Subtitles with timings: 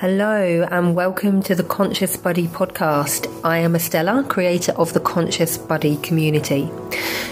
[0.00, 3.26] Hello, and welcome to the Conscious Body podcast.
[3.42, 6.70] I am Estella, creator of the Conscious Body community.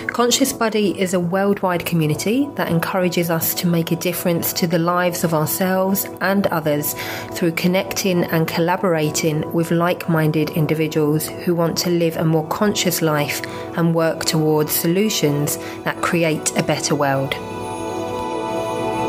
[0.09, 4.81] Conscious Body is a worldwide community that encourages us to make a difference to the
[4.81, 6.97] lives of ourselves and others
[7.35, 13.01] through connecting and collaborating with like minded individuals who want to live a more conscious
[13.01, 13.47] life
[13.79, 17.33] and work towards solutions that create a better world.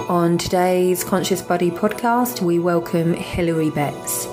[0.10, 4.26] On today's Conscious Body podcast, we welcome Hilary Betts.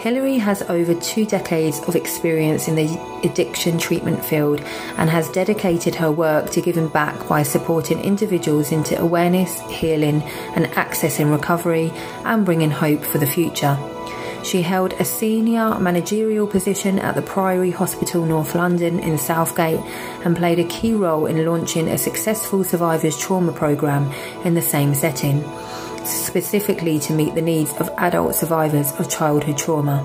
[0.00, 4.62] Hilary has over two decades of experience in the addiction treatment field
[4.96, 10.22] and has dedicated her work to giving back by supporting individuals into awareness, healing,
[10.56, 11.92] and accessing recovery
[12.24, 13.76] and bringing hope for the future.
[14.44, 19.80] She held a senior managerial position at the Priory Hospital North London in Southgate
[20.24, 24.12] and played a key role in launching a successful survivors trauma programme
[24.44, 25.44] in the same setting,
[26.04, 30.04] specifically to meet the needs of adult survivors of childhood trauma.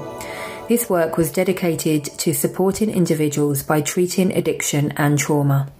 [0.67, 5.71] This work was dedicated to supporting individuals by treating addiction and trauma.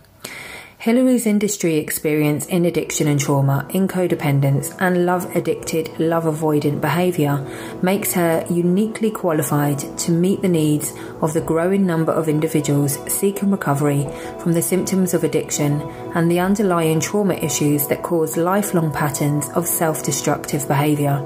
[0.87, 7.45] Hilary's industry experience in addiction and trauma, in codependence, and love addicted, love avoidant behaviour
[7.81, 13.51] makes her uniquely qualified to meet the needs of the growing number of individuals seeking
[13.51, 14.07] recovery
[14.39, 15.81] from the symptoms of addiction
[16.15, 21.17] and the underlying trauma issues that cause lifelong patterns of self destructive behaviour.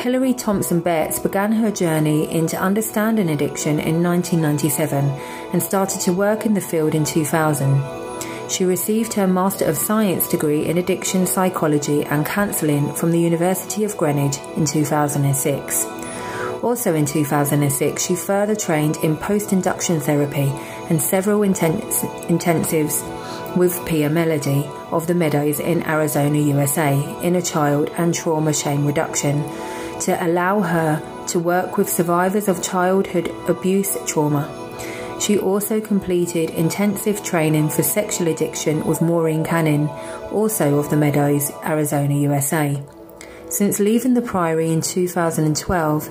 [0.00, 5.04] Hilary Thompson Betts began her journey into understanding addiction in 1997
[5.52, 8.05] and started to work in the field in 2000.
[8.48, 13.82] She received her Master of Science degree in Addiction Psychology and Counselling from the University
[13.84, 15.84] of Greenwich in 2006.
[16.62, 20.50] Also in 2006, she further trained in post induction therapy
[20.88, 23.02] and several intense- intensives
[23.56, 29.42] with Pia Mellody of the Meadows in Arizona, USA, inner child and trauma shame reduction
[30.00, 34.65] to allow her to work with survivors of childhood abuse trauma
[35.20, 39.88] she also completed intensive training for sexual addiction with Maureen Canning,
[40.30, 42.82] also of the Meadows, Arizona, USA.
[43.48, 46.08] Since leaving the Priory in 2012,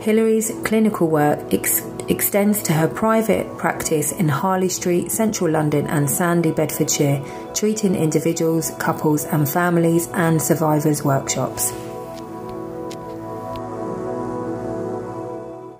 [0.00, 6.08] Hilary's clinical work ex- extends to her private practice in Harley Street, central London, and
[6.08, 7.22] Sandy, Bedfordshire,
[7.54, 11.72] treating individuals, couples, and families and survivors workshops.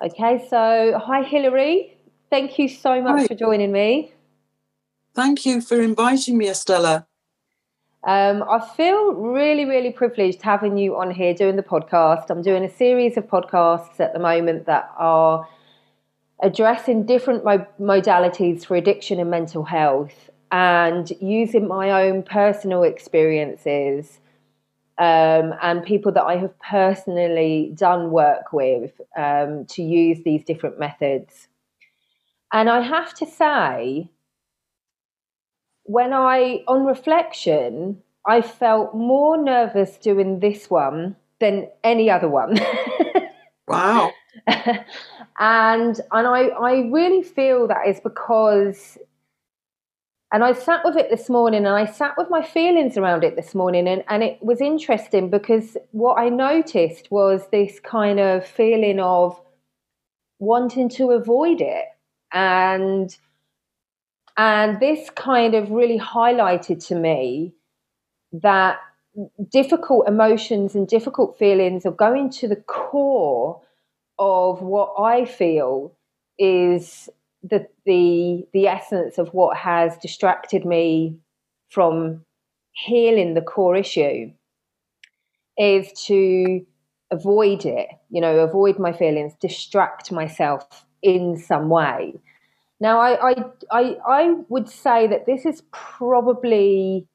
[0.01, 1.98] Okay, so hi Hilary.
[2.29, 3.27] Thank you so much Hi.
[3.27, 4.13] for joining me.
[5.15, 7.07] Thank you for inviting me, Estella.
[8.03, 12.29] Um, I feel really, really privileged having you on here doing the podcast.
[12.29, 15.47] I'm doing a series of podcasts at the moment that are
[16.41, 24.19] addressing different mo- modalities for addiction and mental health and using my own personal experiences
[24.97, 30.79] um, and people that I have personally done work with um, to use these different
[30.79, 31.48] methods.
[32.51, 34.09] And I have to say,
[35.83, 42.59] when I, on reflection, I felt more nervous doing this one than any other one.
[43.67, 44.11] wow.
[44.47, 48.97] and and I, I really feel that is because
[50.31, 53.35] and I sat with it this morning and I sat with my feelings around it
[53.35, 58.45] this morning and, and it was interesting because what I noticed was this kind of
[58.45, 59.39] feeling of
[60.37, 61.85] wanting to avoid it
[62.33, 63.15] and
[64.37, 67.53] and this kind of really highlighted to me
[68.31, 68.79] that
[69.51, 73.61] difficult emotions and difficult feelings are going to the core
[74.17, 75.93] of what I feel
[76.37, 77.09] is
[77.43, 81.17] the the the essence of what has distracted me
[81.69, 82.25] from
[82.71, 84.31] healing the core issue
[85.57, 86.65] is to
[87.11, 92.13] avoid it you know avoid my feelings distract myself in some way.
[92.79, 93.35] Now, I, I,
[93.71, 97.07] I, I would say that this is probably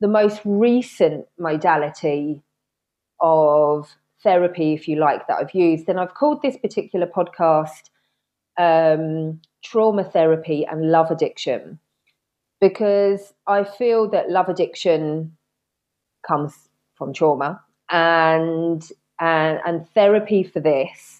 [0.00, 2.40] the most recent modality
[3.20, 5.88] of therapy, if you like, that I've used.
[5.88, 7.90] And I've called this particular podcast
[8.56, 11.78] um, Trauma Therapy and Love Addiction
[12.60, 15.36] because I feel that love addiction
[16.26, 16.54] comes
[16.94, 18.86] from trauma and
[19.18, 21.19] and, and therapy for this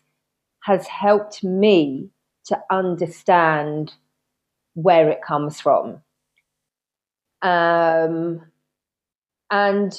[0.62, 2.11] has helped me
[2.47, 3.95] to understand
[4.75, 6.01] where it comes from.
[7.43, 8.43] Um,
[9.51, 9.99] and,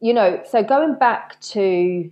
[0.00, 2.10] you know, so going back to,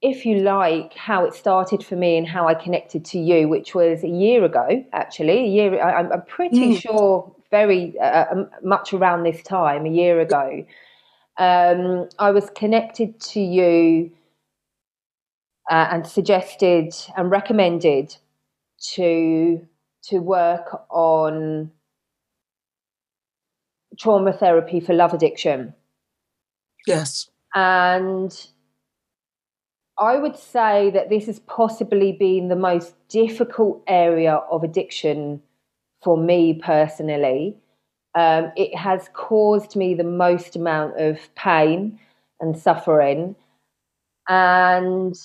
[0.00, 3.74] if you like, how it started for me and how I connected to you, which
[3.74, 6.80] was a year ago, actually, a year, I, am pretty mm.
[6.80, 10.64] sure very uh, uh much around this time, a year ago.
[11.38, 14.10] Um, I was connected to you
[15.70, 18.16] uh, and suggested and recommended
[18.94, 19.66] to
[20.02, 21.70] to work on
[23.98, 25.74] trauma therapy for love addiction.
[26.86, 27.28] Yes.
[27.54, 28.32] And
[29.98, 35.42] I would say that this has possibly been the most difficult area of addiction
[36.02, 37.56] for me personally.
[38.14, 41.98] Um, it has caused me the most amount of pain
[42.40, 43.34] and suffering.
[44.28, 45.16] And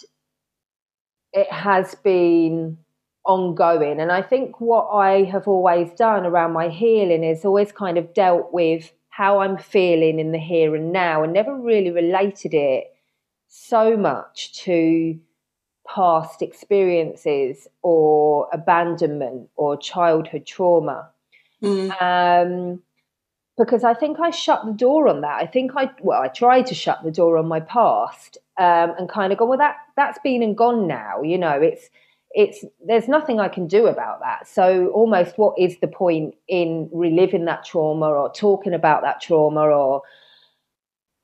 [1.34, 2.78] it has been
[3.26, 4.00] ongoing.
[4.00, 8.14] And I think what I have always done around my healing is always kind of
[8.14, 12.86] dealt with how I'm feeling in the here and now and never really related it
[13.48, 15.20] so much to
[15.88, 21.10] past experiences or abandonment or childhood trauma.
[21.62, 22.02] Mm.
[22.02, 22.84] Um,
[23.58, 25.42] because I think I shut the door on that.
[25.42, 29.10] I think I well, I tried to shut the door on my past um, and
[29.10, 31.22] kind of go, well, that that's been and gone now.
[31.22, 31.90] You know, it's
[32.32, 34.48] it's there's nothing I can do about that.
[34.48, 39.62] So almost, what is the point in reliving that trauma or talking about that trauma
[39.62, 40.02] or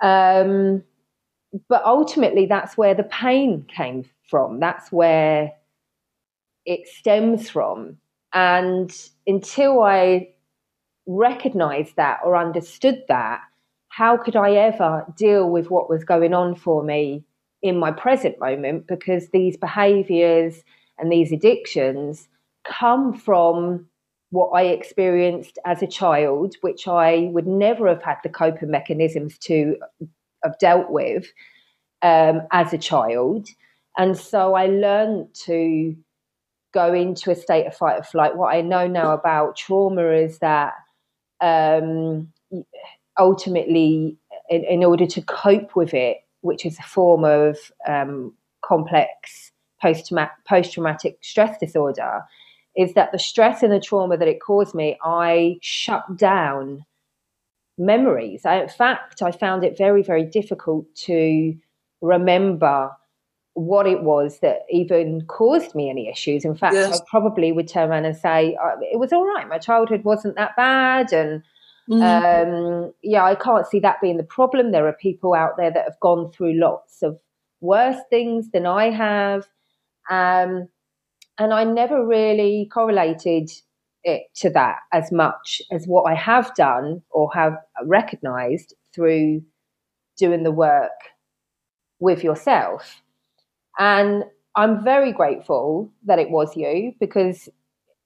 [0.02, 0.84] um,
[1.68, 4.60] but ultimately, that's where the pain came from.
[4.60, 5.52] That's where
[6.66, 7.98] it stems from.
[8.34, 8.96] And
[9.26, 10.30] until I
[11.10, 13.42] recognized that or understood that,
[13.88, 17.24] how could I ever deal with what was going on for me
[17.64, 18.86] in my present moment?
[18.88, 20.64] Because these behaviors
[21.00, 22.28] and these addictions
[22.64, 23.88] come from
[24.30, 29.40] what I experienced as a child, which I would never have had the coping mechanisms
[29.40, 29.78] to
[30.44, 31.26] have dealt with
[32.04, 33.48] um, as a child.
[33.98, 35.96] And so I learned to
[36.72, 38.38] go into a state of fight or flight.
[38.38, 40.74] What I know now about trauma is that
[41.42, 42.32] um,
[43.18, 44.18] ultimately,
[44.50, 47.58] in, in, order to cope with it, which is a form of
[47.88, 49.52] um, complex
[49.82, 50.12] post
[50.74, 52.22] traumatic stress disorder,
[52.76, 56.86] is that the stress and the trauma that it caused me, I shut down
[57.78, 58.46] memories.
[58.46, 61.56] I, in fact, I found it very, very difficult to
[62.02, 62.92] remember
[63.54, 66.46] what it was that even caused me any issues.
[66.46, 67.00] In fact, yes.
[67.00, 68.56] I probably would turn around and say
[68.92, 69.48] it was all right.
[69.48, 71.44] My childhood wasn't that bad, and
[71.90, 72.01] mm.
[72.01, 74.72] um, yeah, I can't see that being the problem.
[74.72, 77.19] There are people out there that have gone through lots of
[77.62, 79.48] worse things than I have,
[80.10, 80.69] um,
[81.38, 83.50] and I never really correlated
[84.04, 89.42] it to that as much as what I have done or have recognized through
[90.18, 90.92] doing the work
[92.00, 93.02] with yourself.
[93.80, 97.50] And I'm very grateful that it was you because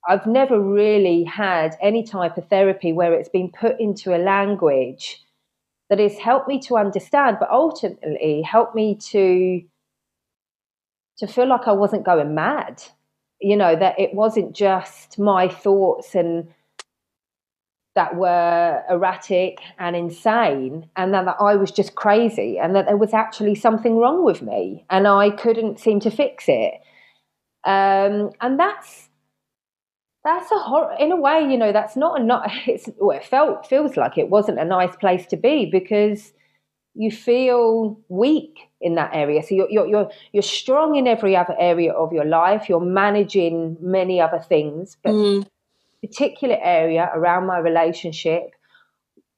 [0.07, 5.23] I've never really had any type of therapy where it's been put into a language
[5.89, 9.61] that has helped me to understand, but ultimately helped me to
[11.17, 12.83] to feel like I wasn't going mad.
[13.39, 16.47] You know that it wasn't just my thoughts and
[17.95, 23.13] that were erratic and insane and that I was just crazy and that there was
[23.13, 26.73] actually something wrong with me and I couldn't seem to fix it
[27.65, 29.09] um, and that's
[30.23, 33.25] that's a horror in a way you know that's not a not it's well, it
[33.25, 36.33] felt feels like it wasn't a nice place to be because
[36.95, 39.41] you feel weak in that area.
[39.41, 42.69] So you're, you're, you're, you're strong in every other area of your life.
[42.69, 45.47] You're managing many other things, but mm.
[46.03, 48.51] Particular area around my relationship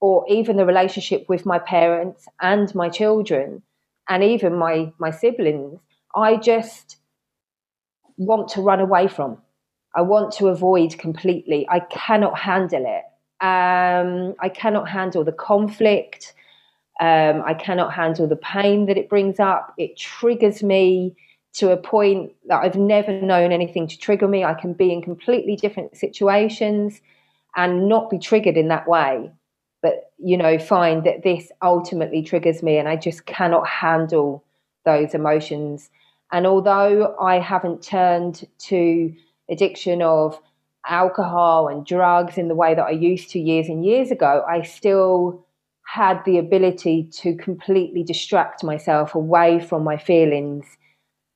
[0.00, 3.62] or even the relationship with my parents and my children
[4.08, 5.78] and even my, my siblings,
[6.14, 6.96] I just
[8.16, 9.38] want to run away from.
[9.94, 11.66] I want to avoid completely.
[11.70, 13.04] I cannot handle it.
[13.44, 16.34] Um, I cannot handle the conflict.
[17.00, 19.72] Um, I cannot handle the pain that it brings up.
[19.78, 21.14] It triggers me
[21.56, 24.44] to a point that I've never known anything to trigger me.
[24.44, 27.00] I can be in completely different situations
[27.56, 29.30] and not be triggered in that way.
[29.82, 34.44] But, you know, find that this ultimately triggers me and I just cannot handle
[34.84, 35.90] those emotions.
[36.32, 39.14] And although I haven't turned to
[39.48, 40.40] addiction of
[40.88, 44.62] alcohol and drugs in the way that I used to years and years ago, I
[44.62, 45.44] still
[45.86, 50.66] had the ability to completely distract myself away from my feelings,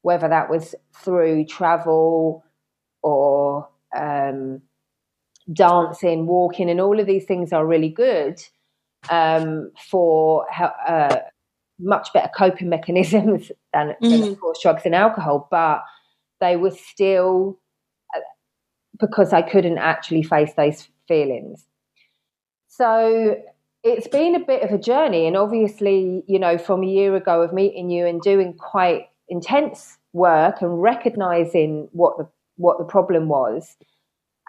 [0.03, 2.45] whether that was through travel
[3.03, 4.63] or um,
[5.53, 8.41] dancing, walking, and all of these things are really good
[9.11, 10.47] um, for
[10.87, 11.17] uh,
[11.79, 14.11] much better coping mechanisms than, mm.
[14.11, 15.49] than, of course, drugs and alcohol.
[15.51, 15.83] But
[16.41, 17.59] they were still
[18.15, 18.21] uh,
[18.99, 21.67] because I couldn't actually face those feelings.
[22.69, 23.37] So
[23.83, 27.43] it's been a bit of a journey, and obviously, you know, from a year ago
[27.43, 33.29] of meeting you and doing quite intense work and recognizing what the what the problem
[33.29, 33.77] was,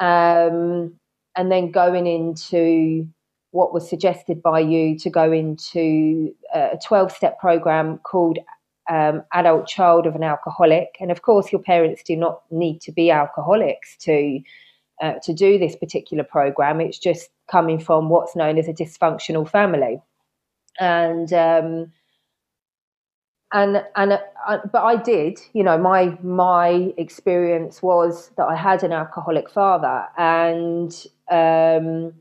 [0.01, 0.93] um,
[1.37, 3.07] and then going into
[3.51, 8.39] what was suggested by you to go into a 12 step program called
[8.89, 10.97] um, Adult Child of an Alcoholic.
[10.99, 14.41] And of course, your parents do not need to be alcoholics to.
[15.01, 19.49] Uh, to do this particular program, it's just coming from what's known as a dysfunctional
[19.49, 19.99] family,
[20.79, 21.91] and um,
[23.53, 28.83] and and uh, but I did, you know, my my experience was that I had
[28.83, 30.91] an alcoholic father, and
[31.29, 32.13] um,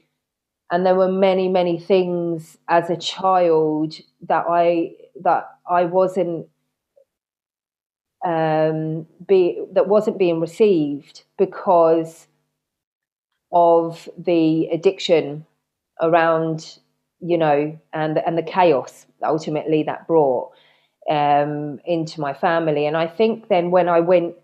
[0.70, 3.94] and there were many many things as a child
[4.28, 6.48] that I that I wasn't
[8.24, 12.26] um, be that wasn't being received because
[13.52, 15.46] of the addiction
[16.00, 16.78] around
[17.20, 20.50] you know and and the chaos ultimately that brought
[21.10, 24.36] um, into my family and I think then when I went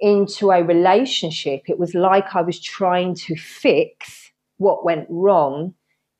[0.00, 5.74] into a relationship it was like I was trying to fix what went wrong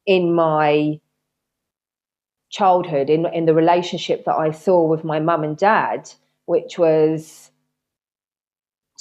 [0.06, 0.98] in my
[2.50, 6.10] childhood, in, in the relationship that I saw with my mum and dad,
[6.46, 7.50] which was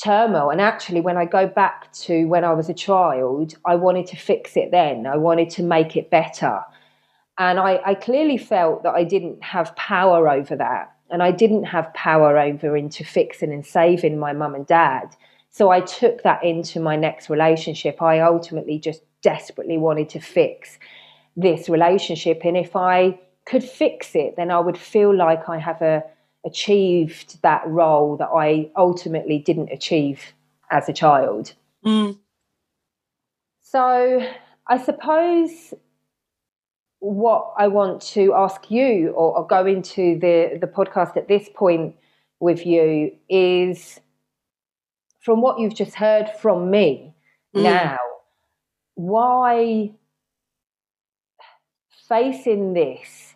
[0.04, 0.52] turmoil.
[0.52, 4.18] And actually, when I go back to when I was a child, I wanted to
[4.18, 6.62] fix it then, I wanted to make it better.
[7.40, 10.94] And I, I clearly felt that I didn't have power over that.
[11.10, 15.16] And I didn't have power over into fixing and saving my mum and dad.
[15.50, 18.02] So I took that into my next relationship.
[18.02, 20.78] I ultimately just desperately wanted to fix
[21.36, 22.42] this relationship.
[22.44, 26.04] And if I could fix it, then I would feel like I have a,
[26.46, 30.34] achieved that role that I ultimately didn't achieve
[30.70, 31.54] as a child.
[31.86, 32.20] Mm.
[33.62, 34.28] So
[34.68, 35.74] I suppose
[37.00, 41.48] what I want to ask you or, or, go into the, the podcast at this
[41.56, 41.96] point
[42.40, 44.00] with you is
[45.22, 47.14] from what you've just heard from me
[47.56, 47.64] mm.
[47.64, 47.98] now,
[48.96, 49.92] why
[52.08, 53.36] facing this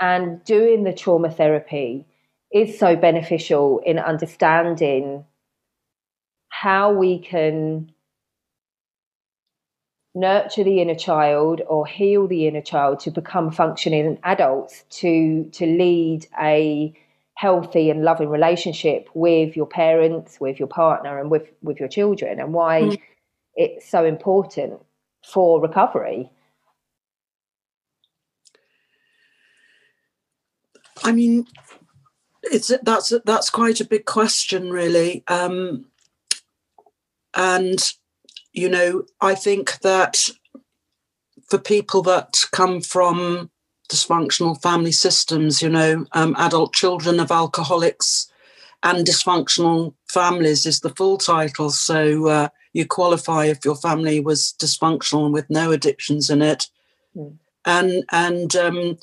[0.00, 2.06] and doing the trauma therapy
[2.52, 5.24] is so beneficial in understanding
[6.48, 7.92] how we can
[10.18, 15.66] nurture the inner child or heal the inner child to become functioning adults to to
[15.66, 16.92] lead a
[17.34, 22.40] healthy and loving relationship with your parents with your partner and with with your children
[22.40, 22.98] and why mm
[23.58, 24.80] it's so important
[25.26, 26.30] for recovery?
[31.04, 31.46] I mean,
[32.42, 35.24] it's that's that's quite a big question, really.
[35.28, 35.86] Um,
[37.34, 37.78] and
[38.52, 40.28] you know, I think that
[41.48, 43.50] for people that come from
[43.90, 48.30] dysfunctional family systems, you know, um, adult children of alcoholics
[48.82, 51.70] and dysfunctional families is the full title.
[51.70, 56.68] So uh, you qualify if your family was dysfunctional with no addictions in it.
[57.16, 57.38] Mm.
[57.64, 58.98] And and um,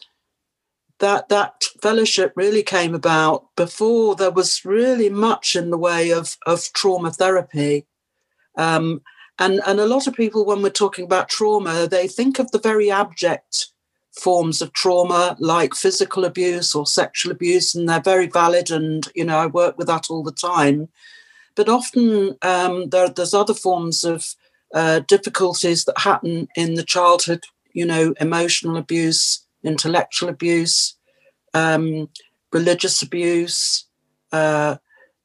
[1.00, 6.38] that that fellowship really came about before there was really much in the way of
[6.46, 7.86] of trauma therapy.
[8.58, 9.02] Um,
[9.40, 12.60] and and a lot of people, when we're talking about trauma, they think of the
[12.60, 13.68] very abject
[14.12, 18.72] forms of trauma like physical abuse or sexual abuse, and they're very valid.
[18.72, 20.90] And you know, I work with that all the time.
[21.56, 24.36] But often um, there, there's other forms of
[24.74, 30.96] uh, difficulties that happen in the childhood, you know, emotional abuse, intellectual abuse,
[31.54, 32.10] um,
[32.52, 33.86] religious abuse,
[34.32, 34.76] uh,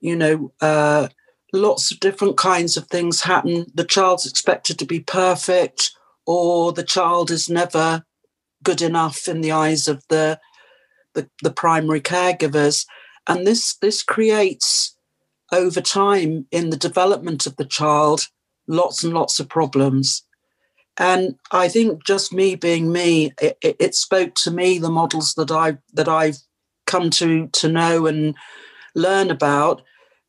[0.01, 1.09] you know, uh,
[1.53, 3.67] lots of different kinds of things happen.
[3.75, 5.93] The child's expected to be perfect,
[6.27, 8.05] or the child is never
[8.63, 10.39] good enough in the eyes of the
[11.15, 12.87] the, the primary caregivers,
[13.27, 14.97] and this this creates
[15.53, 18.29] over time in the development of the child
[18.69, 20.25] lots and lots of problems.
[20.97, 25.51] And I think just me being me, it, it, spoke to me the models that
[25.51, 26.39] I that I've
[26.87, 28.35] come to to know and
[28.95, 29.83] learn about.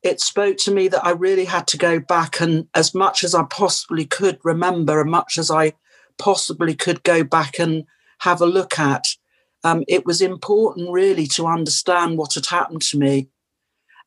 [0.04, 3.36] It spoke to me that I really had to go back and, as much as
[3.36, 5.74] I possibly could, remember, as much as I
[6.18, 7.86] possibly could go back and
[8.20, 9.16] have a look at.
[9.64, 13.30] Um, it was important, really, to understand what had happened to me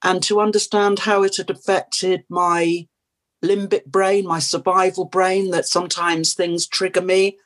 [0.03, 2.89] and to understand how it had affected my
[3.43, 7.39] limbic brain, my survival brain, that sometimes things trigger me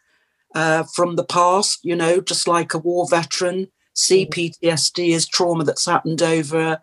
[0.54, 3.68] uh, from the past, you know, just like a war veteran.
[3.94, 6.80] CPTSD is trauma that's happened over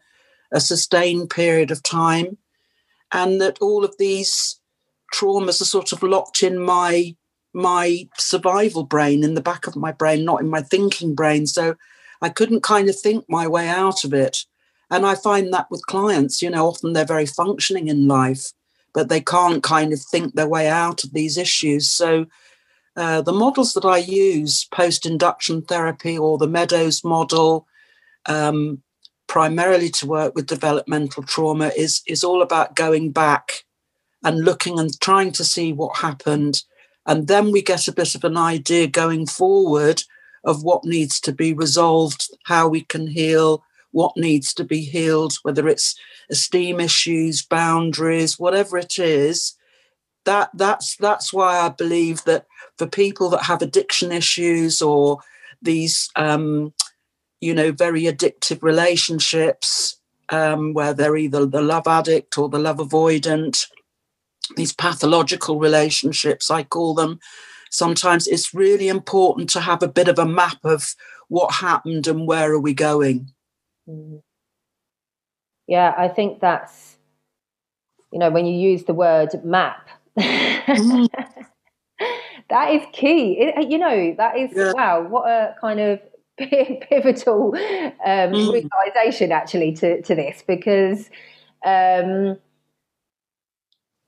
[0.56, 2.38] a sustained period of time.
[3.12, 4.60] And that all of these
[5.14, 7.16] traumas are sort of locked in my
[7.54, 11.48] my survival brain in the back of my brain, not in my thinking brain.
[11.48, 11.76] So
[12.22, 14.46] I couldn't kind of think my way out of it.
[14.92, 18.52] And I find that with clients, you know, often they're very functioning in life,
[18.94, 21.90] but they can't kind of think their way out of these issues.
[21.90, 22.26] So
[22.98, 27.68] uh, the models that I use, post induction therapy or the Meadows model,
[28.26, 28.82] um,
[29.28, 33.66] primarily to work with developmental trauma, is, is all about going back
[34.24, 36.64] and looking and trying to see what happened.
[37.06, 40.04] And then we get a bit of an idea going forward
[40.44, 45.34] of what needs to be resolved, how we can heal, what needs to be healed,
[45.44, 45.96] whether it's
[46.30, 49.56] esteem issues, boundaries, whatever it is.
[50.26, 52.46] That that's that's why I believe that
[52.78, 55.20] for people that have addiction issues or
[55.62, 56.74] these um,
[57.46, 59.98] you know very addictive relationships
[60.30, 63.68] um, where they're either the love addict or the love avoidant
[64.58, 67.20] these pathological relationships i call them
[67.70, 70.96] sometimes it's really important to have a bit of a map of
[71.28, 73.32] what happened and where are we going
[73.88, 74.20] mm.
[75.68, 76.98] yeah i think that's
[78.12, 79.88] you know when you use the word map
[80.18, 81.08] mm.
[82.50, 84.72] that is key it, you know that is yeah.
[84.74, 86.00] wow what a kind of
[86.90, 88.52] pivotal um, mm.
[88.52, 91.10] realization actually to, to this because
[91.66, 92.38] um,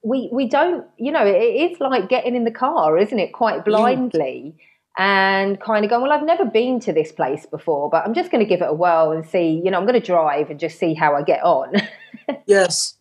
[0.02, 1.38] we we don't you know it
[1.72, 5.02] is like getting in the car isn't it quite blindly mm.
[5.02, 8.30] and kind of going well i've never been to this place before but i'm just
[8.30, 10.60] going to give it a whirl and see you know i'm going to drive and
[10.60, 11.72] just see how i get on
[12.46, 12.94] yes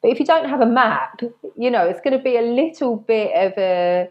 [0.00, 1.20] but if you don't have a map
[1.56, 4.08] you know it's going to be a little bit of a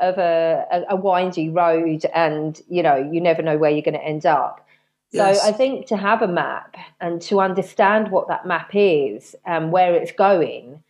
[0.00, 4.04] of a, a, windy road and you know you never know where you're going to
[4.04, 4.66] end up.
[5.12, 5.40] Yes.
[5.40, 9.70] so i think to have a map and to understand what that map is and
[9.70, 10.82] where it's going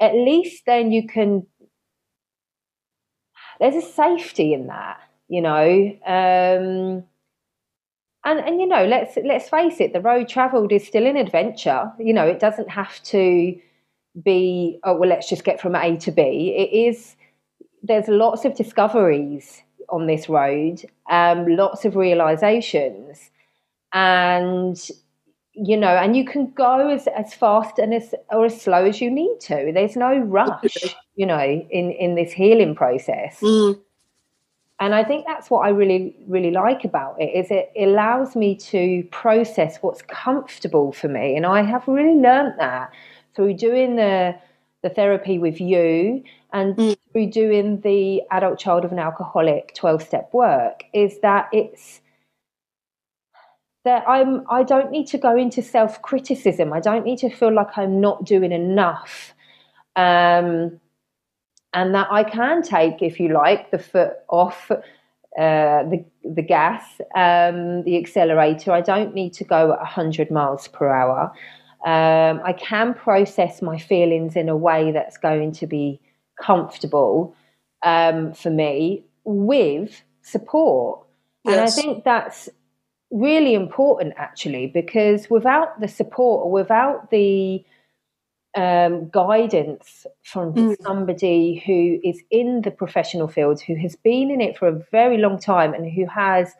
[0.00, 1.46] at least then you can
[3.60, 7.04] there's a safety in that you know um,
[8.26, 11.90] and and you know let's let's face it the road traveled is still an adventure.
[11.98, 13.58] You know it doesn't have to
[14.22, 16.54] be oh well let's just get from a to b.
[16.56, 17.15] It is
[17.86, 23.30] there's lots of discoveries on this road um, lots of realizations
[23.92, 24.90] and
[25.56, 29.00] you know, and you can go as, as fast and as or as slow as
[29.00, 29.70] you need to.
[29.72, 30.76] There's no rush,
[31.14, 33.40] you know, in in this healing process.
[33.40, 33.80] Mm.
[34.78, 38.54] And I think that's what I really really like about it is it allows me
[38.56, 42.92] to process what's comfortable for me, and I have really learned that
[43.34, 44.36] through doing the
[44.86, 46.22] the therapy with you
[46.52, 46.96] and mm.
[47.12, 52.00] through doing the adult child of an alcoholic 12 step work is that it's
[53.84, 56.72] that I'm I don't need to go into self criticism.
[56.72, 59.34] I don't need to feel like I'm not doing enough.
[59.96, 60.80] Um,
[61.72, 64.78] and that I can take, if you like, the foot off uh,
[65.36, 66.82] the the gas,
[67.14, 68.72] um, the accelerator.
[68.72, 71.32] I don't need to go at 100 miles per hour.
[71.84, 76.00] Um, I can process my feelings in a way that's going to be
[76.40, 77.34] comfortable
[77.82, 81.06] um, for me with support.
[81.44, 81.54] Yes.
[81.54, 82.48] And I think that's
[83.10, 87.64] really important actually because without the support or without the
[88.56, 90.76] um, guidance from mm.
[90.82, 95.18] somebody who is in the professional field, who has been in it for a very
[95.18, 96.54] long time, and who has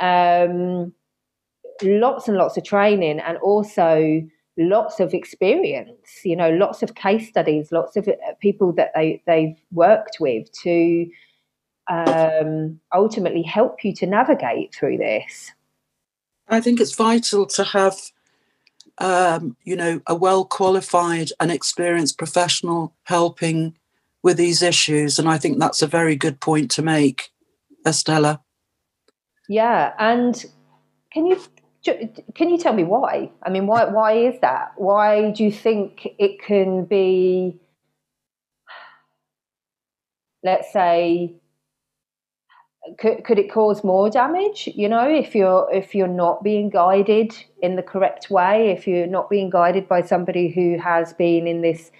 [0.00, 0.92] um,
[1.82, 4.22] lots and lots of training and also
[4.56, 6.20] lots of experience.
[6.24, 10.50] You know, lots of case studies, lots of uh, people that they they've worked with
[10.62, 11.06] to
[11.88, 15.52] um, ultimately help you to navigate through this.
[16.48, 17.96] I think it's vital to have,
[18.98, 23.76] um, you know, a well qualified and experienced professional helping
[24.22, 25.18] with these issues.
[25.18, 27.30] And I think that's a very good point to make,
[27.86, 28.42] Estella.
[29.48, 29.92] Yeah.
[29.98, 30.44] And
[31.12, 31.40] can you
[31.84, 33.30] can you tell me why?
[33.42, 34.72] I mean, why why is that?
[34.76, 37.60] Why do you think it can be,
[40.44, 41.34] let's say,
[42.98, 47.32] could, could it cause more damage you know if you're if you're not being guided
[47.62, 51.62] in the correct way if you're not being guided by somebody who has been in
[51.62, 51.92] this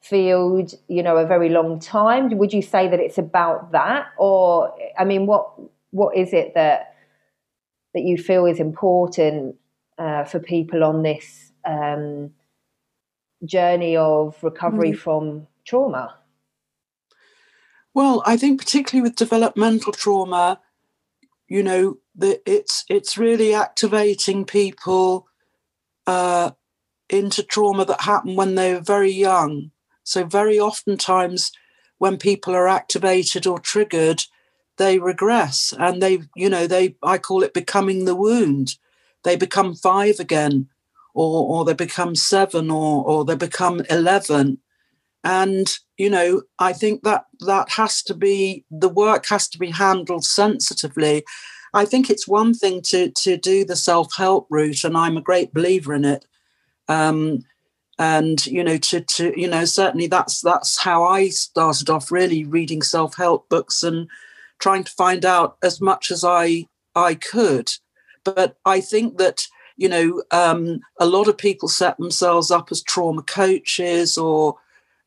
[0.00, 4.74] field you know a very long time would you say that it's about that or
[4.98, 5.52] i mean what
[5.90, 6.89] what is it that
[7.94, 9.56] that you feel is important
[9.98, 12.30] uh, for people on this um,
[13.44, 14.96] journey of recovery mm.
[14.96, 16.14] from trauma
[17.94, 20.60] well, I think particularly with developmental trauma,
[21.48, 25.26] you know, that it's it's really activating people
[26.06, 26.52] uh,
[27.08, 29.72] into trauma that happened when they were very young.
[30.04, 31.52] So very oftentimes
[31.98, 34.24] when people are activated or triggered,
[34.80, 38.76] they regress and they, you know, they, I call it becoming the wound.
[39.24, 40.68] They become five again,
[41.12, 44.58] or, or they become seven, or, or they become 11.
[45.22, 49.70] And, you know, I think that that has to be, the work has to be
[49.70, 51.24] handled sensitively.
[51.74, 55.22] I think it's one thing to, to do the self help route, and I'm a
[55.22, 56.24] great believer in it.
[56.88, 57.44] Um,
[57.98, 62.44] and you know to to you know certainly that's that's how i started off really
[62.44, 64.08] reading self-help books and
[64.60, 67.70] trying to find out as much as i i could.
[68.24, 69.46] But i think that
[69.80, 74.56] you know um, a lot of people set themselves up as trauma coaches or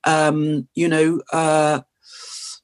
[0.03, 1.81] um, you know uh,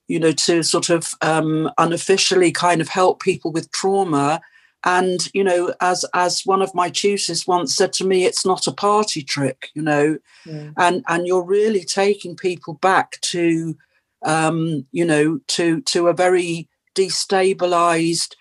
[0.07, 4.41] you know to sort of um, unofficially kind of help people with trauma.
[4.85, 8.65] And you know as as one of my tutors once said to me it's not
[8.65, 10.17] a party trick you know?
[10.45, 10.69] Yeah.
[10.77, 13.77] and and you're really taking people back to
[14.25, 18.31] um you know to to a very destabilized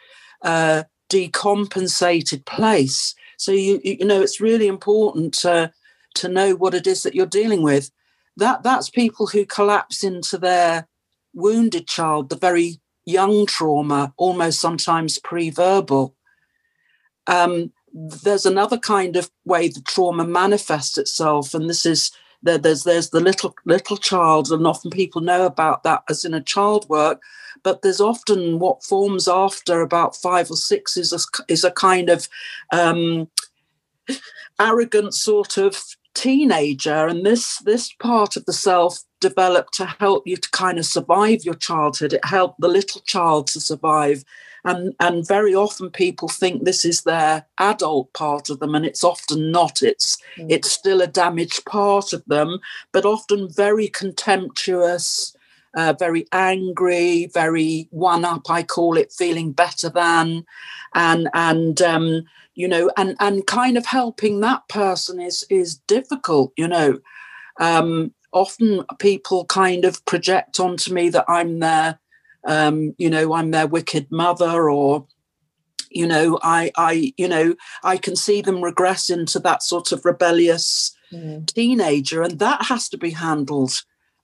[0.42, 3.14] uh decompensated place.
[3.36, 5.72] So you you know it's really important to
[6.14, 7.90] to know what it is that you're dealing with.
[8.36, 10.88] That that's people who collapse into their
[11.34, 16.14] wounded child the very young trauma almost sometimes pre-verbal.
[17.26, 22.10] Um, there's another kind of way the trauma manifests itself, and this is
[22.42, 26.42] there's there's the little little child, and often people know about that as in a
[26.42, 27.20] child work,
[27.62, 31.18] but there's often what forms after about five or six is a,
[31.53, 32.29] is a kind of
[32.72, 33.29] um,
[34.61, 35.83] arrogant sort of
[36.14, 40.87] teenager, and this this part of the self developed to help you to kind of
[40.87, 42.12] survive your childhood.
[42.12, 44.24] It helped the little child to survive
[44.64, 49.04] and and very often people think this is their adult part of them and it's
[49.04, 49.82] often not.
[49.82, 50.46] It's mm.
[50.50, 52.58] it's still a damaged part of them
[52.92, 55.34] but often very contemptuous
[55.76, 60.44] uh, very angry very one up i call it feeling better than.
[60.94, 66.52] And and um, you know and and kind of helping that person is is difficult
[66.56, 66.98] you know.
[67.60, 71.98] Um, often people kind of project onto me that i'm their
[72.46, 75.07] um, you know, I'm their wicked mother or
[75.90, 80.05] you know i i you know i can see them regress into that sort of
[80.05, 81.46] rebellious mm.
[81.46, 83.72] teenager and that has to be handled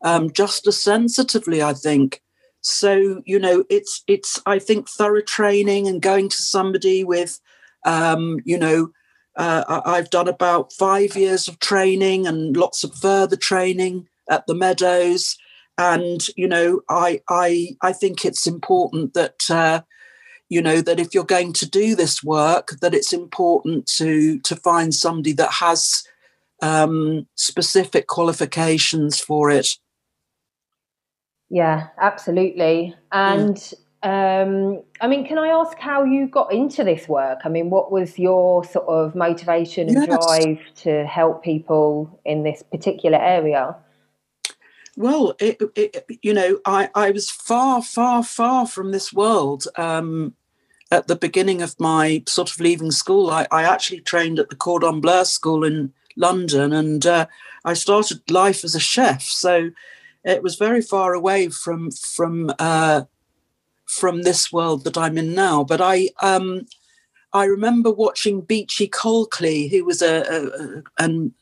[0.03, 2.23] um, just as sensitively i think
[2.61, 7.41] so you know it's it's i think thorough training and going to somebody with
[7.85, 8.91] um, you know
[9.37, 14.55] uh, i've done about five years of training and lots of further training at the
[14.55, 15.37] meadows
[15.79, 19.81] and you know i i i think it's important that uh,
[20.49, 24.57] you know that if you're going to do this work that it's important to to
[24.57, 26.05] find somebody that has
[26.63, 29.77] um, specific qualifications for it
[31.51, 34.77] yeah absolutely and mm.
[34.77, 37.91] um, i mean can i ask how you got into this work i mean what
[37.91, 40.27] was your sort of motivation and yes.
[40.27, 43.77] drive to help people in this particular area
[44.97, 49.67] well, it, it, you know, I, I was far, far, far from this world.
[49.77, 50.35] Um,
[50.91, 54.57] at the beginning of my sort of leaving school, I, I actually trained at the
[54.57, 57.27] Cordon Bleu School in London, and uh,
[57.65, 59.23] I started life as a chef.
[59.23, 59.71] So
[60.25, 63.03] it was very far away from from uh,
[63.87, 65.65] from this world that I'm in now.
[65.65, 66.67] But I um,
[67.33, 71.35] I remember watching Beechy Colclough, who was a, a, a an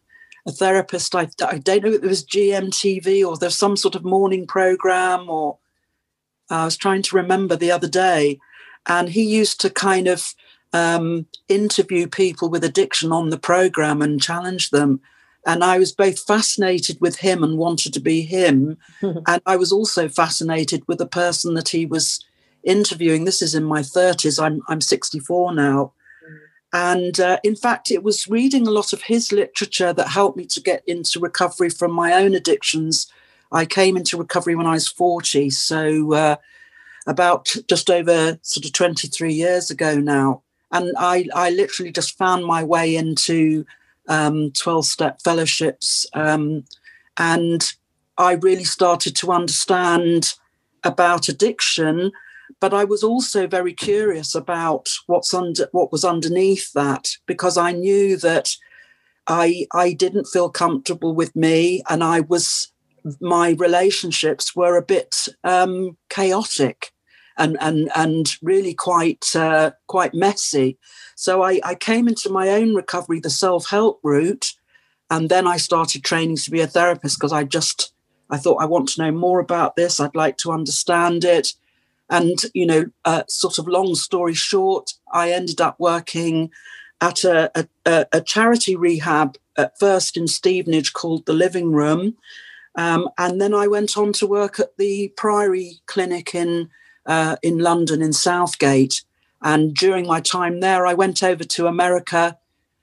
[0.46, 1.14] a therapist.
[1.14, 5.28] I, I don't know if it was GMTV or there's some sort of morning program,
[5.28, 5.58] or
[6.50, 8.38] I was trying to remember the other day.
[8.86, 10.34] And he used to kind of
[10.72, 15.00] um, interview people with addiction on the program and challenge them.
[15.46, 18.78] And I was both fascinated with him and wanted to be him.
[19.02, 22.24] and I was also fascinated with the person that he was
[22.64, 23.24] interviewing.
[23.24, 24.42] This is in my 30s.
[24.42, 25.92] I'm, I'm 64 now.
[26.72, 30.46] And uh, in fact, it was reading a lot of his literature that helped me
[30.46, 33.12] to get into recovery from my own addictions.
[33.50, 36.36] I came into recovery when I was 40, so uh,
[37.06, 40.42] about just over sort of 23 years ago now.
[40.70, 43.66] And I, I literally just found my way into
[44.06, 46.06] 12 um, step fellowships.
[46.14, 46.64] Um,
[47.18, 47.70] and
[48.16, 50.34] I really started to understand
[50.84, 52.12] about addiction
[52.62, 57.72] but I was also very curious about what's under what was underneath that because I
[57.72, 58.56] knew that
[59.26, 62.72] I I didn't feel comfortable with me and I was
[63.20, 66.92] my relationships were a bit um, chaotic
[67.36, 70.78] and and and really quite uh, quite messy.
[71.16, 74.52] So I, I came into my own recovery, the self help route,
[75.10, 77.92] and then I started training to be a therapist because I just
[78.30, 79.98] I thought I want to know more about this.
[79.98, 81.54] I'd like to understand it.
[82.12, 86.50] And, you know, uh, sort of long story short, I ended up working
[87.00, 92.16] at a, a, a charity rehab at first in Stevenage called the Living Room.
[92.74, 96.68] Um, and then I went on to work at the Priory Clinic in
[97.06, 99.02] uh, in London in Southgate.
[99.42, 102.38] And during my time there, I went over to America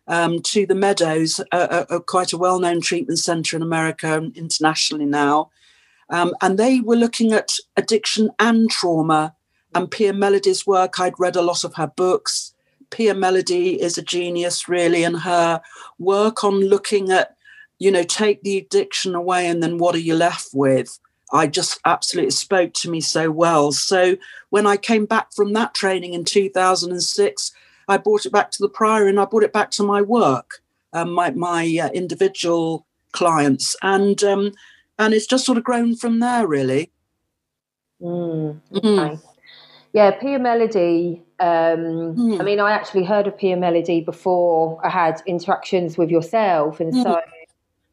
[0.08, 5.06] um, to the Meadows, a, quite a well known treatment centre in America and internationally
[5.06, 5.52] now.
[6.10, 9.36] Um, and they were looking at addiction and trauma.
[9.76, 12.54] And Pia Mellody's work, I'd read a lot of her books.
[12.90, 15.62] Pia Mellody is a genius, really, and her
[16.00, 17.36] work on looking at,
[17.78, 21.00] you know, take the addiction away and then what are you left with?
[21.32, 23.72] I just absolutely spoke to me so well.
[23.72, 24.18] So
[24.50, 27.52] when I came back from that training in 2006,
[27.88, 30.64] I brought it back to the Priory and I brought it back to my work,
[30.94, 34.52] um, my my uh, individual clients, and um,
[35.00, 36.92] and it's just sort of grown from there, really.
[38.02, 38.88] Mm, okay.
[38.88, 39.22] Mm.
[39.94, 41.22] Yeah, Pia Mellody.
[41.40, 42.40] Um, mm.
[42.40, 46.94] I mean, I actually heard of Pia Mellody before I had interactions with yourself, and
[46.94, 47.22] so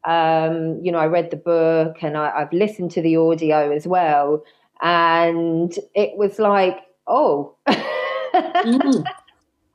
[0.05, 0.47] mm.
[0.47, 3.87] um, you know, I read the book and I, I've listened to the audio as
[3.87, 4.43] well,
[4.81, 7.55] and it was like, oh.
[7.67, 9.03] mm.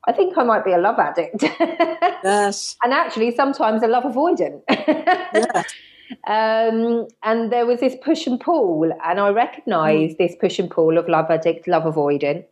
[0.04, 1.42] I think I might be a love addict.
[1.42, 2.76] yes.
[2.84, 4.62] And actually, sometimes a love avoidant.
[4.70, 5.62] yeah.
[6.26, 10.18] Um, and there was this push and pull, and I recognised mm.
[10.18, 12.44] this push and pull of love addict, love avoidant,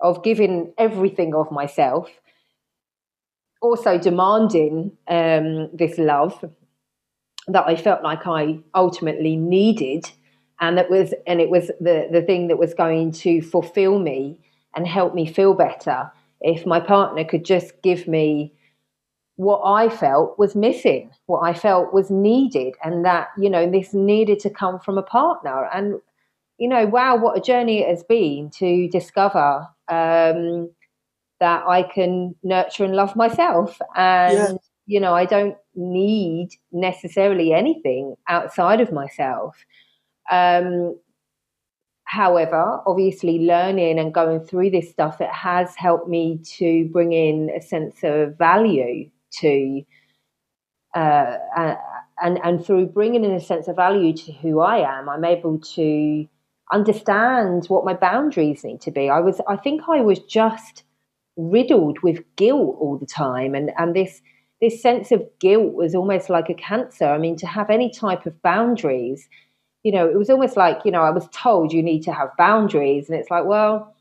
[0.00, 2.08] of giving everything of myself,
[3.60, 6.44] also demanding um, this love
[7.46, 10.10] that I felt like I ultimately needed,
[10.60, 14.40] and that was, and it was the the thing that was going to fulfil me
[14.74, 18.52] and help me feel better if my partner could just give me
[19.36, 23.92] what I felt was missing, what I felt was needed, and that, you know, this
[23.92, 25.68] needed to come from a partner.
[25.74, 26.00] And,
[26.58, 30.70] you know, wow, what a journey it has been to discover um,
[31.40, 33.80] that I can nurture and love myself.
[33.96, 34.52] And, yeah.
[34.86, 39.56] you know, I don't need necessarily anything outside of myself.
[40.30, 40.96] Um,
[42.06, 47.50] However, obviously, learning and going through this stuff, it has helped me to bring in
[47.56, 49.82] a sense of value to,
[50.94, 51.36] uh,
[52.22, 55.58] and and through bringing in a sense of value to who I am, I'm able
[55.58, 56.26] to
[56.72, 59.10] understand what my boundaries need to be.
[59.10, 60.84] I was, I think, I was just
[61.36, 64.22] riddled with guilt all the time, and and this
[64.60, 67.06] this sense of guilt was almost like a cancer.
[67.06, 69.28] I mean, to have any type of boundaries
[69.84, 72.36] you know, it was almost like, you know, I was told you need to have
[72.38, 73.08] boundaries.
[73.08, 73.94] And it's like, well,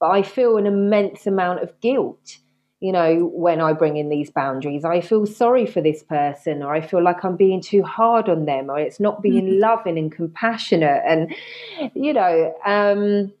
[0.00, 2.38] but I feel an immense amount of guilt,
[2.80, 4.84] you know, when I bring in these boundaries.
[4.84, 8.46] I feel sorry for this person, or I feel like I'm being too hard on
[8.46, 9.60] them, or it's not being mm-hmm.
[9.60, 11.02] loving and compassionate.
[11.06, 11.34] And,
[11.94, 13.32] you know, um,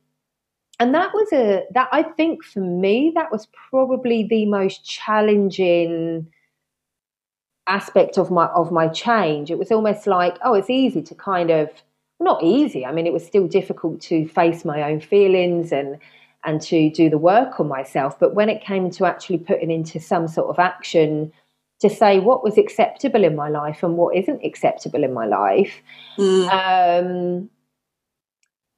[0.78, 6.28] and that was a, that I think for me, that was probably the most challenging
[7.66, 11.50] aspect of my of my change it was almost like oh it's easy to kind
[11.50, 11.68] of
[12.18, 15.96] not easy i mean it was still difficult to face my own feelings and
[16.44, 20.00] and to do the work on myself but when it came to actually putting into
[20.00, 21.32] some sort of action
[21.80, 25.80] to say what was acceptable in my life and what isn't acceptable in my life
[26.18, 26.48] mm.
[26.48, 27.48] um,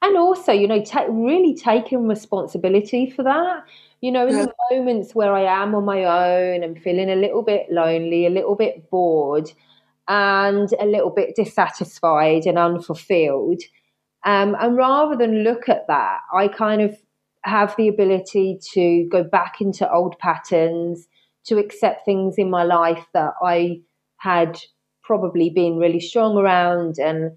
[0.03, 3.65] and also you know ta- really taking responsibility for that
[4.03, 4.47] you know, in yeah.
[4.47, 8.31] the moments where I am on my own and feeling a little bit lonely, a
[8.31, 9.51] little bit bored,
[10.09, 13.63] and a little bit dissatisfied and unfulfilled.
[14.25, 16.99] Um, and rather than look at that, I kind of
[17.45, 21.09] have the ability to go back into old patterns,
[21.45, 23.81] to accept things in my life that I
[24.19, 24.61] had
[25.03, 27.33] probably been really strong around and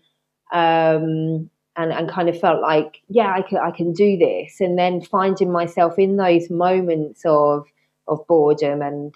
[0.53, 4.61] um, and, and kind of felt like, yeah, I can, I can do this.
[4.61, 7.65] And then finding myself in those moments of,
[8.07, 9.13] of boredom and,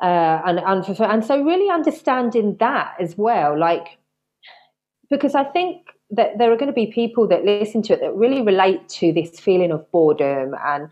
[0.00, 3.98] uh, and, and, and so really understanding that as well, like,
[5.10, 8.14] because I think that there are going to be people that listen to it that
[8.14, 10.88] really relate to this feeling of boredom and,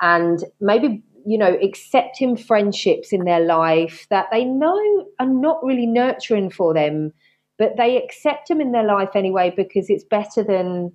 [0.00, 5.86] and maybe you know, accepting friendships in their life that they know are not really
[5.86, 7.14] nurturing for them
[7.58, 10.92] but they accept them in their life anyway because it's better than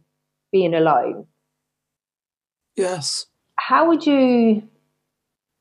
[0.52, 1.26] being alone.
[2.76, 3.26] Yes.
[3.56, 4.64] How would you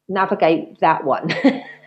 [0.08, 1.32] navigate that one?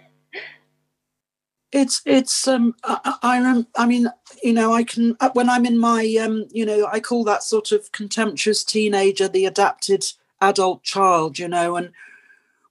[1.71, 4.07] it's it's um I, I I mean
[4.43, 7.43] you know I can uh, when I'm in my um you know I call that
[7.43, 10.03] sort of contemptuous teenager the adapted
[10.41, 11.91] adult child you know and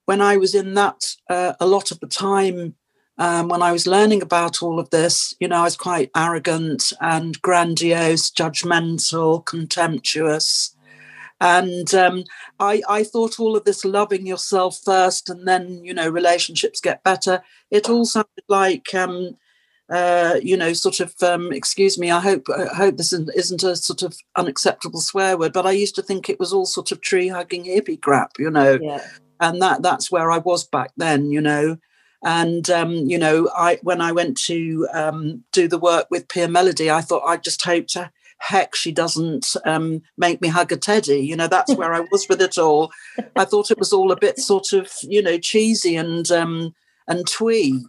[0.04, 2.74] when I was in that uh, a lot of the time
[3.20, 6.90] um, when I was learning about all of this, you know, I was quite arrogant
[7.02, 10.74] and grandiose, judgmental, contemptuous.
[11.40, 12.24] And um,
[12.58, 17.02] I, I thought all of this loving yourself first and then, you know, relationships get
[17.02, 17.42] better.
[17.70, 19.38] It all sounded like, um,
[19.88, 23.74] uh, you know, sort of, um, excuse me, I hope I hope this isn't, a
[23.74, 27.00] sort of unacceptable swear word, but I used to think it was all sort of
[27.00, 28.78] tree hugging hippie crap, you know.
[28.80, 29.04] Yeah.
[29.40, 31.78] And that that's where I was back then, you know.
[32.22, 36.48] And um, you know, I when I went to um, do the work with Pia
[36.48, 40.76] Mellody, I thought I just hope to heck she doesn't um, make me hug a
[40.76, 41.20] teddy.
[41.20, 42.90] You know, that's where I was with it all.
[43.36, 46.74] I thought it was all a bit sort of you know cheesy and um,
[47.06, 47.84] and twee.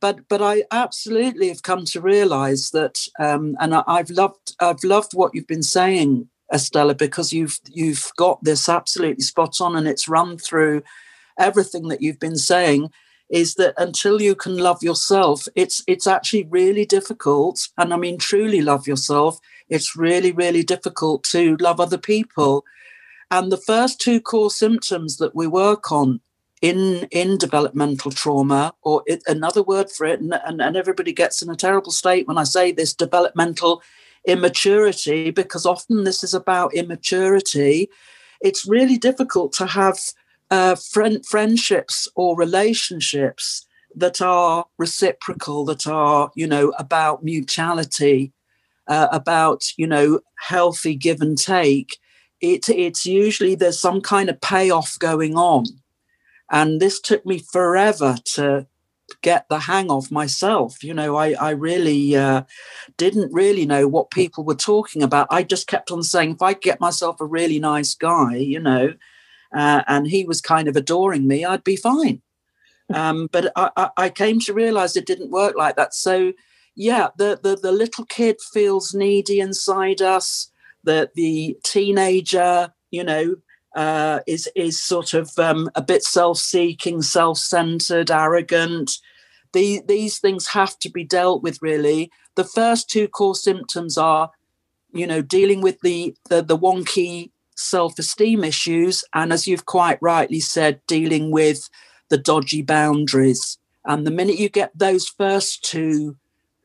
[0.00, 4.82] But but I absolutely have come to realise that, um, and I, I've loved I've
[4.82, 9.86] loved what you've been saying, Estella, because you've you've got this absolutely spot on, and
[9.86, 10.82] it's run through
[11.38, 12.90] everything that you've been saying
[13.30, 17.68] is that until you can love yourself, it's it's actually really difficult.
[17.78, 19.38] And I mean, truly love yourself.
[19.68, 22.64] It's really, really difficult to love other people.
[23.30, 26.20] And the first two core symptoms that we work on
[26.60, 31.40] in in developmental trauma, or it, another word for it, and, and, and everybody gets
[31.40, 33.82] in a terrible state when I say this developmental
[34.24, 37.88] immaturity, because often this is about immaturity.
[38.40, 39.98] It's really difficult to have
[40.50, 48.32] uh, friend, friendships or relationships that are reciprocal, that are, you know, about mutuality,
[48.86, 51.98] uh, about, you know, healthy give and take.
[52.40, 55.66] It, it's usually there's some kind of payoff going on.
[56.50, 58.66] And this took me forever to
[59.22, 60.82] get the hang of myself.
[60.82, 62.42] You know, I, I really uh,
[62.96, 65.28] didn't really know what people were talking about.
[65.30, 68.94] I just kept on saying, if I get myself a really nice guy, you know,
[69.54, 72.22] uh, and he was kind of adoring me, I'd be fine.
[72.92, 75.94] Um, but I, I, came to realize it didn't work like that.
[75.94, 76.32] So,
[76.74, 80.50] yeah, the, the, the little kid feels needy inside us.
[80.82, 83.36] The, the teenager, you know,
[83.74, 88.90] uh, is is sort of um, a bit self-seeking, self-centered, arrogant.
[89.52, 91.62] The, these things have to be dealt with.
[91.62, 94.30] Really, the first two core symptoms are,
[94.92, 97.30] you know, dealing with the the, the wonky
[97.60, 99.04] self esteem issues.
[99.14, 101.68] And as you've quite rightly said, dealing with
[102.08, 103.58] the dodgy boundaries.
[103.84, 106.16] And the minute you get those first two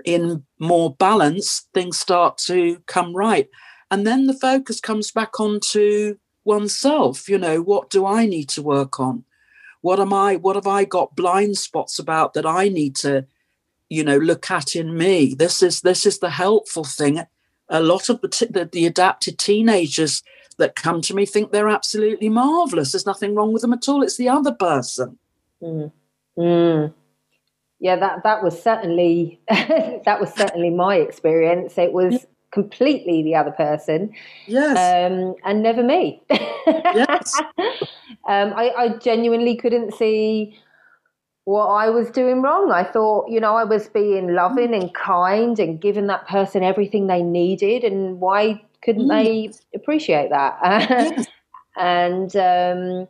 [0.03, 3.49] in more balance, things start to come right.
[3.89, 7.29] And then the focus comes back onto oneself.
[7.29, 9.23] You know, what do I need to work on?
[9.81, 13.25] What am I, what have I got blind spots about that I need to,
[13.89, 15.35] you know, look at in me?
[15.35, 17.21] This is this is the helpful thing.
[17.69, 20.23] A lot of the, the adapted teenagers
[20.57, 22.91] that come to me think they're absolutely marvelous.
[22.91, 24.03] There's nothing wrong with them at all.
[24.03, 25.17] It's the other person.
[25.61, 25.91] Mm.
[26.37, 26.93] Mm.
[27.79, 31.77] Yeah, that that was certainly that was certainly my experience.
[31.77, 34.13] It was completely the other person.
[34.47, 34.77] Yes.
[34.77, 36.23] Um, and never me.
[36.29, 37.41] yes.
[38.27, 40.57] Um, I, I genuinely couldn't see
[41.43, 42.71] what I was doing wrong.
[42.71, 47.05] I thought, you know, I was being loving and kind and giving that person everything
[47.05, 47.83] they needed.
[47.83, 49.09] And why couldn't mm.
[49.09, 50.57] they appreciate that?
[50.63, 51.27] Yes.
[51.77, 53.07] and um,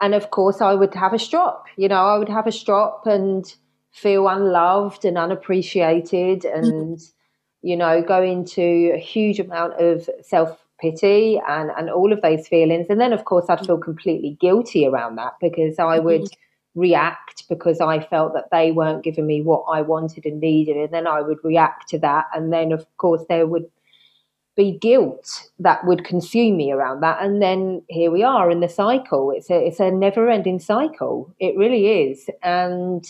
[0.00, 1.66] and of course, I would have a strop.
[1.76, 3.52] You know, I would have a strop and
[3.92, 6.54] feel unloved and unappreciated, mm.
[6.54, 7.12] and mm.
[7.62, 12.46] you know, go into a huge amount of self pity and and all of those
[12.46, 12.86] feelings.
[12.88, 16.22] And then, of course, I'd feel completely guilty around that because I would.
[16.22, 16.36] Mm
[16.76, 20.76] react because I felt that they weren't giving me what I wanted and needed.
[20.76, 22.26] And then I would react to that.
[22.34, 23.70] And then, of course, there would
[24.56, 27.20] be guilt that would consume me around that.
[27.20, 29.32] And then here we are in the cycle.
[29.32, 31.34] It's a it's a never ending cycle.
[31.40, 32.30] It really is.
[32.42, 33.04] And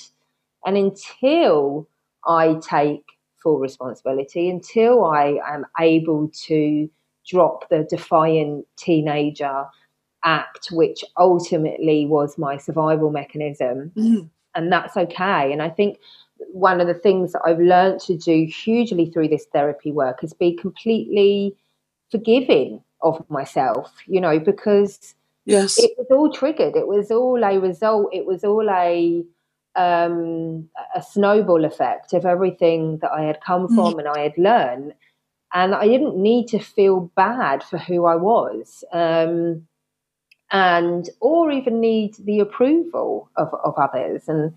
[0.65, 1.89] and until
[2.27, 3.05] i take
[3.43, 6.89] full responsibility until i am able to
[7.29, 9.65] drop the defiant teenager
[10.25, 14.29] act which ultimately was my survival mechanism mm.
[14.55, 15.53] and that's okay.
[15.53, 15.99] And i think
[16.53, 20.33] one of the things that I've learned to do hugely through this therapy work is
[20.33, 21.57] be completely
[22.11, 25.15] forgiving of myself, you know, because
[25.45, 26.77] yes, it was all triggered.
[26.77, 28.09] It was all a result.
[28.13, 29.25] It was all a
[29.77, 33.75] um, a snowball effect of everything that I had come mm.
[33.75, 33.99] from mm.
[33.99, 34.95] and I had learned.
[35.53, 38.83] And I didn't need to feel bad for who I was.
[38.93, 39.67] Um,
[40.51, 44.29] and or even need the approval of, of others.
[44.29, 44.55] And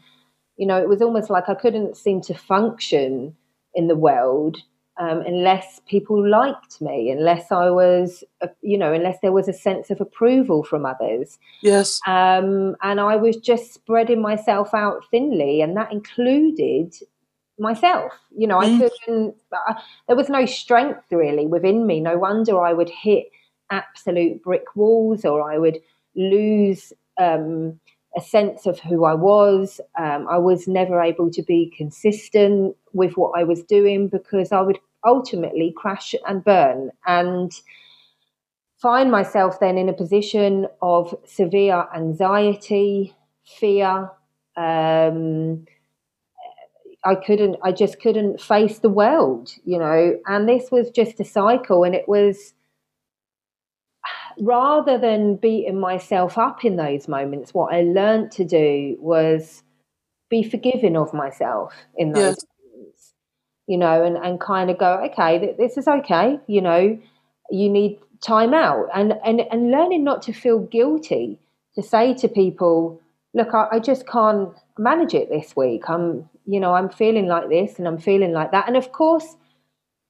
[0.57, 3.35] you know, it was almost like I couldn't seem to function
[3.73, 4.57] in the world
[4.99, 9.53] um, unless people liked me, unless I was, uh, you know, unless there was a
[9.53, 11.37] sense of approval from others.
[11.61, 11.99] Yes.
[12.07, 16.95] Um, and I was just spreading myself out thinly, and that included
[17.59, 18.11] myself.
[18.35, 18.65] You know, mm.
[18.65, 19.75] I couldn't, uh,
[20.07, 21.99] there was no strength really within me.
[21.99, 23.25] No wonder I would hit
[23.69, 25.79] absolute brick walls or I would
[26.15, 26.93] lose.
[27.19, 27.79] Um,
[28.17, 29.79] a sense of who I was.
[29.97, 34.61] Um, I was never able to be consistent with what I was doing because I
[34.61, 37.51] would ultimately crash and burn and
[38.81, 43.15] find myself then in a position of severe anxiety,
[43.45, 44.09] fear.
[44.55, 45.65] Um,
[47.05, 51.23] I couldn't, I just couldn't face the world, you know, and this was just a
[51.23, 52.53] cycle and it was
[54.39, 59.63] rather than beating myself up in those moments, what I learned to do was
[60.29, 62.45] be forgiving of myself in those yes.
[62.75, 63.13] moments,
[63.67, 66.99] you know, and, and kind of go, okay, this is okay, you know,
[67.49, 71.39] you need time out and, and, and learning not to feel guilty
[71.75, 72.99] to say to people,
[73.33, 75.83] look, I, I just can't manage it this week.
[75.87, 78.67] I'm, you know, I'm feeling like this and I'm feeling like that.
[78.67, 79.35] And of course,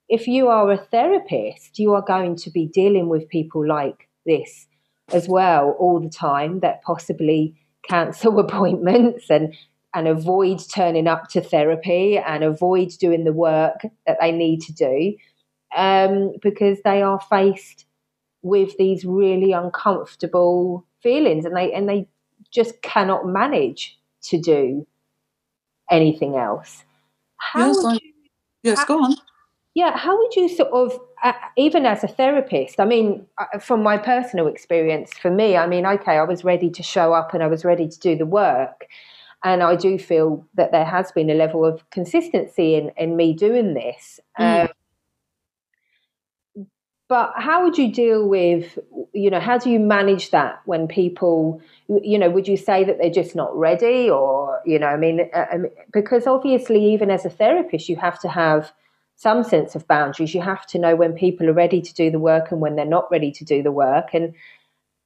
[0.10, 4.68] if you are a therapist, you are going to be dealing with people like this
[5.12, 7.56] as well all the time that possibly
[7.88, 9.56] cancel appointments and
[9.94, 14.74] and avoid turning up to therapy and avoid doing the work that they need to
[14.74, 15.16] do
[15.76, 17.86] um, because they are faced
[18.42, 22.08] with these really uncomfortable feelings and they and they
[22.52, 24.86] just cannot manage to do
[25.90, 26.84] anything else.
[27.38, 28.14] How yes, you,
[28.64, 29.16] yes, how, go on.
[29.78, 33.84] Yeah, how would you sort of, uh, even as a therapist, I mean, uh, from
[33.84, 37.44] my personal experience, for me, I mean, okay, I was ready to show up and
[37.44, 38.88] I was ready to do the work.
[39.44, 43.34] And I do feel that there has been a level of consistency in, in me
[43.34, 44.20] doing this.
[44.40, 44.64] Mm.
[46.56, 46.66] Um,
[47.08, 48.80] but how would you deal with,
[49.14, 52.98] you know, how do you manage that when people, you know, would you say that
[52.98, 57.26] they're just not ready or, you know, I mean, uh, um, because obviously, even as
[57.26, 58.74] a therapist, you have to have
[59.18, 60.34] some sense of boundaries.
[60.34, 62.86] You have to know when people are ready to do the work and when they're
[62.86, 64.34] not ready to do the work, and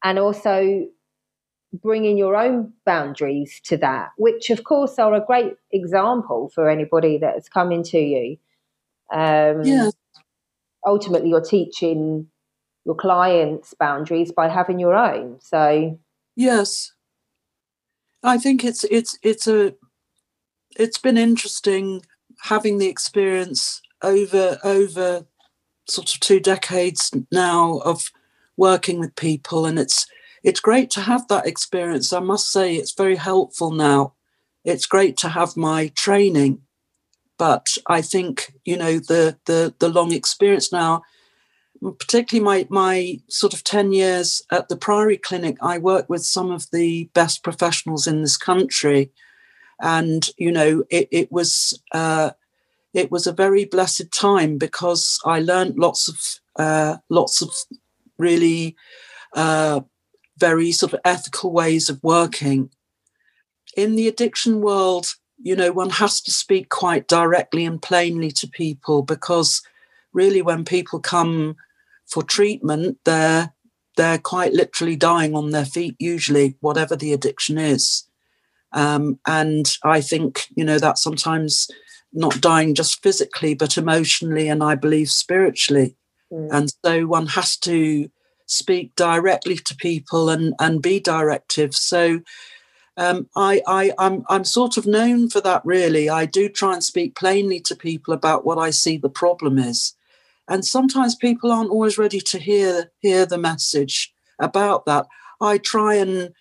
[0.03, 0.87] and also
[1.73, 7.17] bringing your own boundaries to that, which of course are a great example for anybody
[7.17, 8.37] that has come into you.
[9.11, 9.89] Um, yeah.
[10.85, 12.27] Ultimately, you're teaching
[12.85, 15.39] your clients boundaries by having your own.
[15.39, 15.97] So
[16.35, 16.91] yes,
[18.23, 19.73] I think it's it's it's a
[20.75, 22.01] it's been interesting
[22.43, 25.25] having the experience over over
[25.87, 28.11] sort of two decades now of
[28.57, 30.05] working with people and it's
[30.43, 32.11] it's great to have that experience.
[32.11, 34.13] I must say it's very helpful now.
[34.65, 36.61] It's great to have my training
[37.41, 41.01] but i think you know the the the long experience now
[41.97, 46.51] particularly my my sort of 10 years at the priory clinic i work with some
[46.51, 49.11] of the best professionals in this country.
[49.83, 52.31] And you know it, it was uh,
[52.93, 56.17] it was a very blessed time because I learned lots of
[56.57, 57.53] uh, lots of
[58.17, 58.75] really
[59.33, 59.81] uh,
[60.37, 62.69] very sort of ethical ways of working.
[63.77, 65.07] In the addiction world,
[65.41, 69.61] you know, one has to speak quite directly and plainly to people because
[70.13, 71.55] really, when people come
[72.05, 73.53] for treatment, they're
[73.97, 78.03] they're quite literally dying on their feet, usually, whatever the addiction is.
[78.73, 81.67] Um, and I think, you know, that sometimes
[82.13, 85.95] not dying just physically, but emotionally and I believe spiritually.
[86.31, 86.49] Mm.
[86.51, 88.09] And so one has to
[88.45, 91.73] speak directly to people and, and be directive.
[91.75, 92.21] So
[92.97, 96.09] um, I, I, I'm, I'm sort of known for that, really.
[96.09, 99.95] I do try and speak plainly to people about what I see the problem is.
[100.47, 105.07] And sometimes people aren't always ready to hear, hear the message about that.
[105.39, 106.33] I try and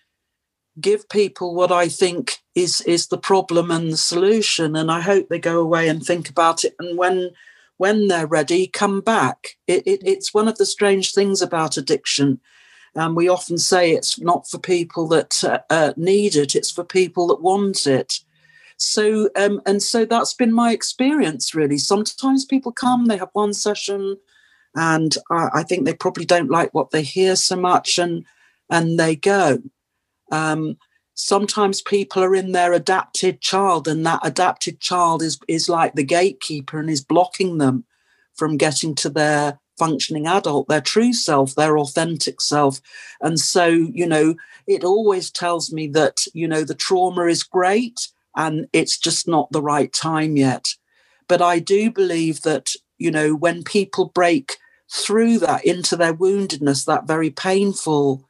[0.81, 5.29] give people what I think is is the problem and the solution, and I hope
[5.29, 6.75] they go away and think about it.
[6.79, 7.31] And when
[7.81, 9.57] when they're ready, come back.
[9.67, 12.39] It, it, it's one of the strange things about addiction.
[12.95, 16.85] And we often say it's not for people that uh, uh, need it; it's for
[16.85, 18.21] people that want it.
[18.77, 21.55] So, um, and so that's been my experience.
[21.55, 24.17] Really, sometimes people come, they have one session,
[24.75, 28.27] and I, I think they probably don't like what they hear so much, and
[28.69, 29.63] and they go.
[30.33, 30.77] Um,
[31.21, 36.05] sometimes people are in their adapted child, and that adapted child is is like the
[36.05, 37.85] gatekeeper and is blocking them
[38.35, 42.81] from getting to their functioning adult, their true self, their authentic self.
[43.23, 44.35] And so, you know,
[44.67, 49.51] it always tells me that, you know, the trauma is great and it's just not
[49.53, 50.75] the right time yet.
[51.29, 54.59] But I do believe that, you know, when people break
[54.93, 58.27] through that into their woundedness, that very painful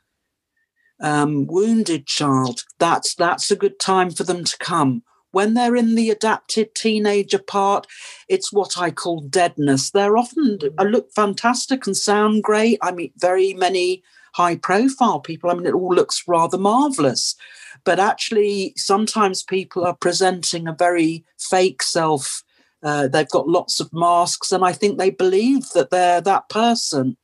[1.00, 5.02] um, wounded child, that's that's a good time for them to come.
[5.32, 7.86] When they're in the adapted teenager part,
[8.28, 9.90] it's what I call deadness.
[9.90, 12.78] They're often uh, look fantastic and sound great.
[12.82, 14.02] I meet very many
[14.34, 15.50] high profile people.
[15.50, 17.36] I mean, it all looks rather marvelous.
[17.84, 22.42] But actually, sometimes people are presenting a very fake self.
[22.82, 27.16] Uh, they've got lots of masks, and I think they believe that they're that person.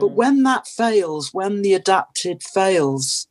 [0.00, 3.28] But when that fails, when the adapted fails,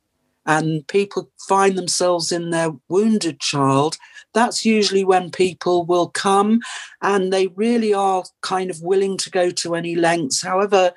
[0.47, 3.97] and people find themselves in their wounded child,
[4.33, 6.61] that's usually when people will come
[7.01, 10.93] and they really are kind of willing to go to any lengths, however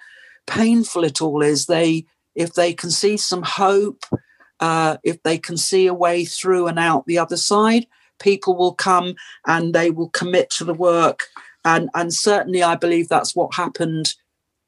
[0.47, 1.66] painful it all is.
[1.66, 4.05] They, if they can see some hope,
[4.61, 7.86] uh, if they can see a way through and out the other side,
[8.20, 9.14] people will come
[9.47, 11.26] and they will commit to the work.
[11.64, 14.14] And, and certainly, I believe that's what happened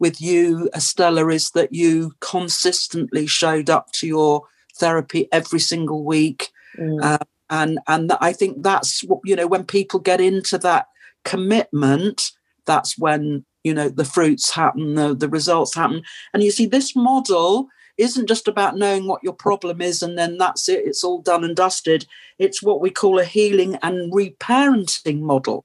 [0.03, 4.43] with you, Estella, is that you consistently showed up to your
[4.75, 6.51] therapy every single week.
[6.77, 7.03] Mm.
[7.03, 10.89] Uh, and and I think that's what you know when people get into that
[11.25, 12.33] commitment,
[12.67, 16.03] that's when you know the fruits happen, the, the results happen.
[16.35, 20.39] And you see, this model isn't just about knowing what your problem is and then
[20.39, 22.07] that's it, it's all done and dusted.
[22.39, 25.65] It's what we call a healing and reparenting model.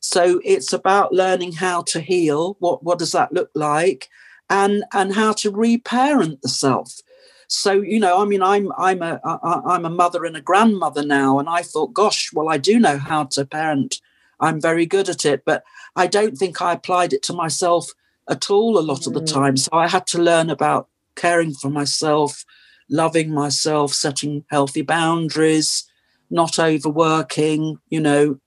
[0.00, 2.56] So it's about learning how to heal.
[2.60, 4.08] What what does that look like?
[4.50, 7.00] And and how to reparent the self.
[7.48, 11.38] So you know, I mean, I'm I'm a I'm a mother and a grandmother now,
[11.38, 14.00] and I thought, gosh, well, I do know how to parent.
[14.40, 15.64] I'm very good at it, but
[15.96, 17.90] I don't think I applied it to myself
[18.28, 19.32] at all a lot of the mm.
[19.32, 19.56] time.
[19.56, 22.44] So I had to learn about caring for myself,
[22.88, 25.84] loving myself, setting healthy boundaries,
[26.30, 28.38] not overworking, you know,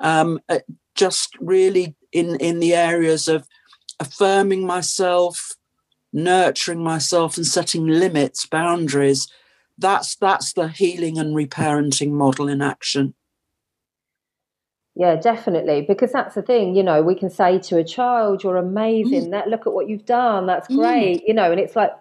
[0.00, 0.58] um, uh,
[1.00, 3.48] just really in, in the areas of
[3.98, 5.56] affirming myself,
[6.12, 9.26] nurturing myself, and setting limits, boundaries.
[9.78, 13.14] That's that's the healing and reparenting model in action.
[14.94, 15.80] Yeah, definitely.
[15.88, 19.30] Because that's the thing, you know, we can say to a child, You're amazing, mm.
[19.30, 20.76] that look at what you've done, that's mm.
[20.76, 21.28] great, mm.
[21.28, 21.92] you know, and it's like,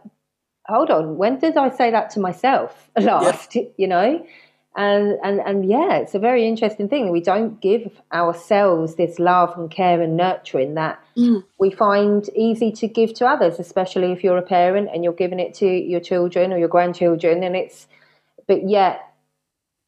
[0.67, 3.55] hold on, when did I say that to myself last?
[3.55, 3.63] Yeah.
[3.77, 4.25] You know?
[4.75, 7.11] And and and yeah, it's a very interesting thing.
[7.11, 11.43] We don't give ourselves this love and care and nurturing that mm.
[11.59, 15.39] we find easy to give to others, especially if you're a parent and you're giving
[15.39, 17.43] it to your children or your grandchildren.
[17.43, 17.87] And it's
[18.47, 19.01] but yet,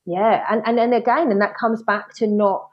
[0.05, 2.67] yeah, and, and and again, and that comes back to not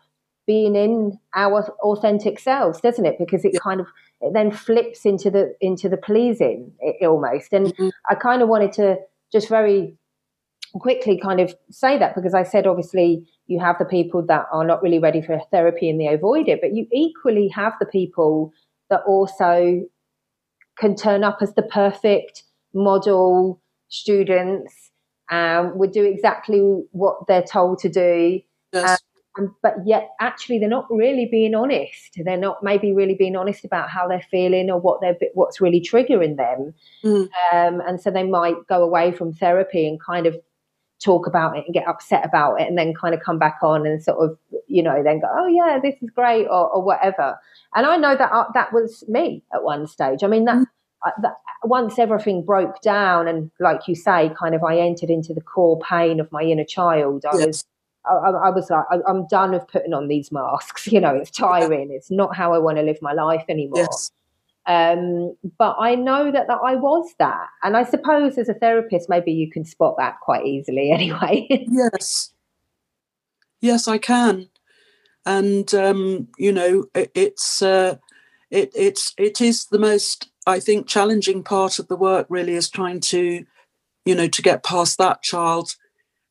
[0.46, 3.18] being in our authentic selves, doesn't it?
[3.18, 3.60] Because it yeah.
[3.62, 3.86] kind of
[4.22, 7.52] it then flips into the into the pleasing it, almost.
[7.52, 7.90] And mm-hmm.
[8.10, 8.96] I kind of wanted to
[9.30, 9.94] just very
[10.74, 14.64] quickly kind of say that because I said obviously you have the people that are
[14.64, 18.52] not really ready for therapy and they avoid it, but you equally have the people
[18.90, 19.82] that also
[20.78, 22.44] can turn up as the perfect
[22.74, 24.90] model students
[25.30, 26.60] um, would do exactly
[26.92, 28.40] what they're told to do.
[28.72, 29.00] Yes.
[29.62, 32.18] But yet actually they're not really being honest.
[32.24, 35.80] They're not maybe really being honest about how they're feeling or what they're what's really
[35.80, 36.74] triggering them.
[37.04, 37.28] Mm.
[37.52, 40.36] um, and so they might go away from therapy and kind of
[41.02, 43.86] talk about it and get upset about it and then kind of come back on
[43.86, 44.36] and sort of
[44.66, 47.38] you know then go oh yeah this is great or, or whatever
[47.74, 50.66] and i know that uh, that was me at one stage i mean that, mm.
[51.06, 51.34] uh, that
[51.64, 55.78] once everything broke down and like you say kind of i entered into the core
[55.80, 57.46] pain of my inner child i yes.
[57.46, 57.64] was
[58.06, 60.86] I, I, was like, I, am done with putting on these masks.
[60.90, 61.90] You know, it's tiring.
[61.92, 63.80] It's not how I want to live my life anymore.
[63.80, 64.10] Yes.
[64.68, 67.48] Um, but I know that, that I was that.
[67.62, 71.48] And I suppose as a therapist, maybe you can spot that quite easily anyway.
[71.50, 72.32] yes.
[73.60, 74.50] Yes, I can.
[75.26, 77.96] And, um, you know, it, it's, uh,
[78.50, 82.70] it, it's, it is the most, I think, challenging part of the work really is
[82.70, 83.44] trying to,
[84.04, 85.74] you know, to get past that child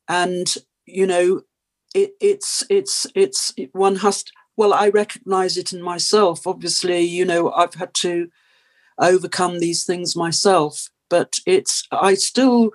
[0.08, 0.54] and,
[0.86, 1.42] you know,
[1.94, 6.46] it, it's it's it's one has to, well i recognize it in myself.
[6.46, 8.28] Obviously you know i've had to
[8.98, 12.72] overcome these things myself but it's i still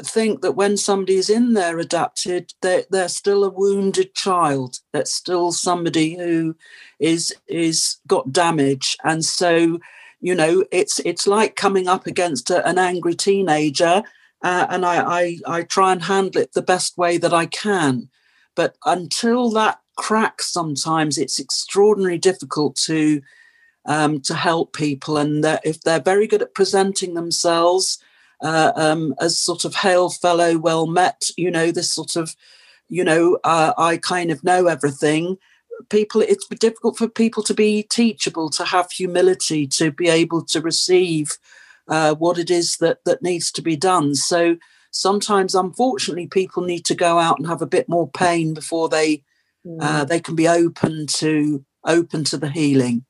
[0.00, 4.78] think that when somebody is in there adapted they're, they're still a wounded child.
[4.92, 6.56] That's still somebody who
[6.98, 8.96] is is got damage.
[9.04, 9.78] And so
[10.20, 14.02] you know it's it's like coming up against a, an angry teenager
[14.42, 18.08] uh, and I, I i try and handle it the best way that i can.
[18.54, 23.22] But until that cracks, sometimes it's extraordinarily difficult to
[23.84, 25.16] um, to help people.
[25.16, 27.98] And if they're very good at presenting themselves
[28.40, 32.36] uh, um, as sort of hail fellow, well met, you know, this sort of,
[32.88, 35.38] you know, uh, I kind of know everything.
[35.88, 40.60] people it's difficult for people to be teachable to have humility to be able to
[40.60, 41.38] receive
[41.88, 44.56] uh, what it is that that needs to be done so
[44.90, 49.22] sometimes unfortunately people need to go out and have a bit more pain before they
[49.66, 49.78] mm.
[49.80, 53.04] uh, they can be open to open to the healing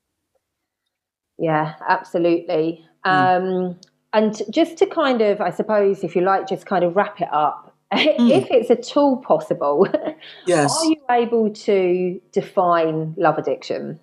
[1.38, 3.10] yeah absolutely mm.
[3.10, 3.78] um,
[4.12, 7.28] and just to kind of i suppose if you like just kind of wrap it
[7.32, 8.30] up mm.
[8.30, 9.86] if it's at all possible,
[10.46, 10.74] yes.
[10.74, 14.00] are you able to define love addiction?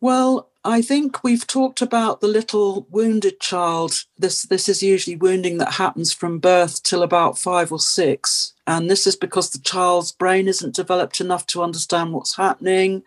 [0.00, 4.04] Well, I think we've talked about the little wounded child.
[4.18, 8.90] This this is usually wounding that happens from birth till about five or six, and
[8.90, 13.02] this is because the child's brain isn't developed enough to understand what's happening,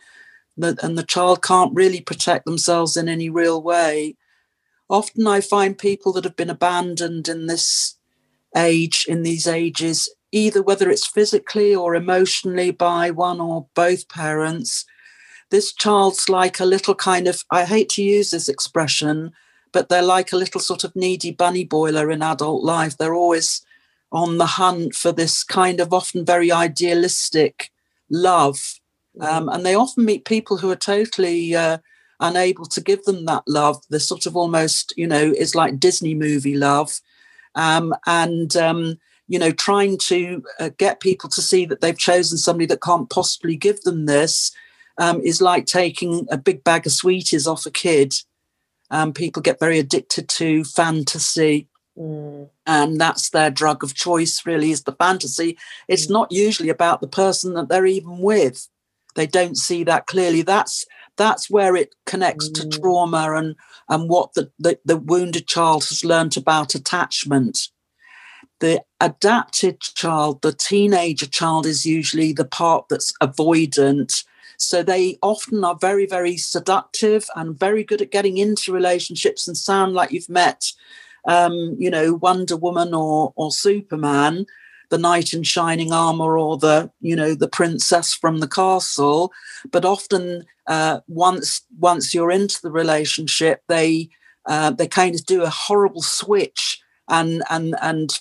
[0.61, 4.15] and the child can't really protect themselves in any real way.
[4.89, 7.97] Often, I find people that have been abandoned in this
[8.55, 14.85] age in these ages, either whether it's physically or emotionally by one or both parents.
[15.49, 19.31] This child's like a little kind of, I hate to use this expression,
[19.71, 22.97] but they're like a little sort of needy bunny boiler in adult life.
[22.97, 23.65] They're always
[24.11, 27.71] on the hunt for this kind of often very idealistic
[28.09, 28.79] love.
[29.19, 31.79] Um, and they often meet people who are totally uh,
[32.19, 33.83] unable to give them that love.
[33.89, 37.01] The sort of almost, you know, is like Disney movie love
[37.57, 38.97] um, and um,
[39.27, 43.09] you know trying to uh, get people to see that they've chosen somebody that can't
[43.09, 44.51] possibly give them this
[44.99, 48.13] um, is like taking a big bag of sweeties off a kid.
[48.89, 51.67] Um, people get very addicted to fantasy.
[51.97, 52.49] Mm.
[52.65, 55.57] And that's their drug of choice, really, is the fantasy.
[55.87, 56.11] It's mm.
[56.11, 58.67] not usually about the person that they're even with.
[59.15, 60.43] They don't see that clearly.
[60.43, 60.85] That's
[61.17, 62.53] that's where it connects mm.
[62.53, 63.55] to trauma and
[63.89, 67.69] and what the, the, the wounded child has learnt about attachment
[68.59, 74.23] the adapted child the teenager child is usually the part that's avoidant
[74.57, 79.57] so they often are very very seductive and very good at getting into relationships and
[79.57, 80.71] sound like you've met
[81.27, 84.45] um, you know wonder woman or or superman
[84.89, 89.31] the knight in shining armor or the you know the princess from the castle.
[89.71, 94.09] But often uh, once once you're into the relationship they
[94.45, 98.11] uh, they kind of do a horrible switch and and and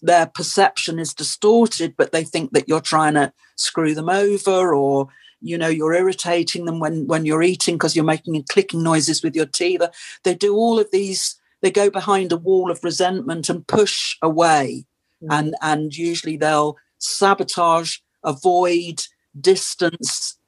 [0.00, 5.08] their perception is distorted but they think that you're trying to screw them over or
[5.40, 9.34] you know you're irritating them when when you're eating because you're making clicking noises with
[9.34, 9.82] your teeth.
[10.24, 14.84] They do all of these they go behind a wall of resentment and push away
[15.22, 15.28] mm.
[15.30, 19.02] and and usually they'll sabotage, avoid,
[19.38, 20.38] distance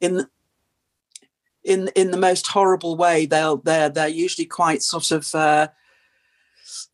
[0.00, 0.26] in
[1.64, 3.26] in in the most horrible way.
[3.26, 5.68] They'll they're they're usually quite sort of uh,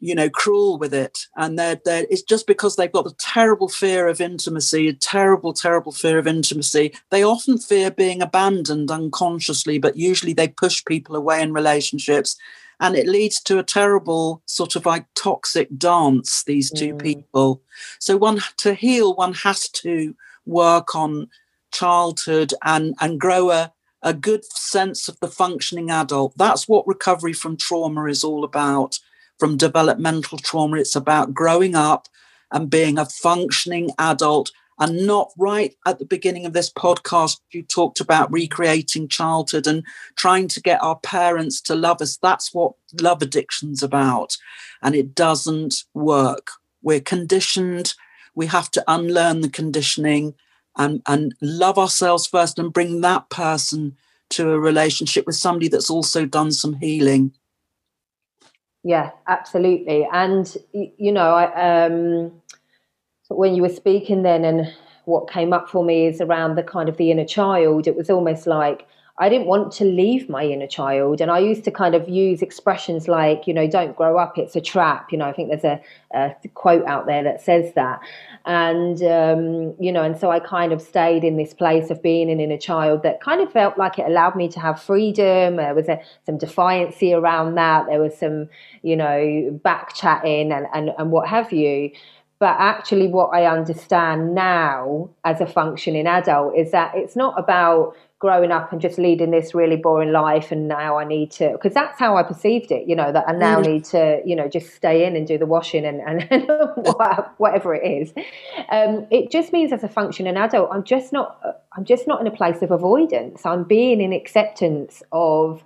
[0.00, 3.68] you know cruel with it, and they're they're it's just because they've got a terrible
[3.68, 6.94] fear of intimacy, a terrible terrible fear of intimacy.
[7.10, 12.36] They often fear being abandoned unconsciously, but usually they push people away in relationships
[12.80, 17.02] and it leads to a terrible sort of like toxic dance these two mm.
[17.02, 17.62] people.
[17.98, 20.14] So one to heal one has to
[20.44, 21.28] work on
[21.72, 23.72] childhood and and grow a
[24.02, 26.36] a good sense of the functioning adult.
[26.36, 29.00] That's what recovery from trauma is all about.
[29.38, 32.08] From developmental trauma it's about growing up
[32.50, 37.62] and being a functioning adult and not right at the beginning of this podcast, you
[37.62, 39.84] talked about recreating childhood and
[40.16, 42.18] trying to get our parents to love us.
[42.18, 44.36] That's what love addiction's about.
[44.82, 46.50] And it doesn't work.
[46.82, 47.94] We're conditioned.
[48.34, 50.34] We have to unlearn the conditioning
[50.76, 53.96] and, and love ourselves first and bring that person
[54.28, 57.32] to a relationship with somebody that's also done some healing.
[58.84, 60.06] Yeah, absolutely.
[60.12, 62.32] And, you know, I, um,
[63.28, 64.72] when you were speaking then and
[65.04, 68.10] what came up for me is around the kind of the inner child it was
[68.10, 68.86] almost like
[69.18, 71.22] I didn't want to leave my inner child.
[71.22, 74.54] And I used to kind of use expressions like, you know, don't grow up, it's
[74.56, 75.10] a trap.
[75.10, 75.80] You know, I think there's a,
[76.12, 78.00] a quote out there that says that.
[78.44, 82.30] And, um, you know, and so I kind of stayed in this place of being
[82.30, 85.56] an inner child that kind of felt like it allowed me to have freedom.
[85.56, 87.86] There was a, some defiancy around that.
[87.86, 88.50] There was some,
[88.82, 91.90] you know, back chatting and, and, and what have you.
[92.38, 97.94] But actually, what I understand now as a functioning adult is that it's not about
[98.18, 101.74] growing up and just leading this really boring life and now I need to because
[101.74, 103.66] that's how I perceived it, you know, that I now mm.
[103.66, 106.48] need to, you know, just stay in and do the washing and, and, and
[107.36, 108.12] whatever it is.
[108.70, 111.38] Um, it just means as a functioning adult, I'm just not
[111.76, 113.44] I'm just not in a place of avoidance.
[113.44, 115.62] I'm being in acceptance of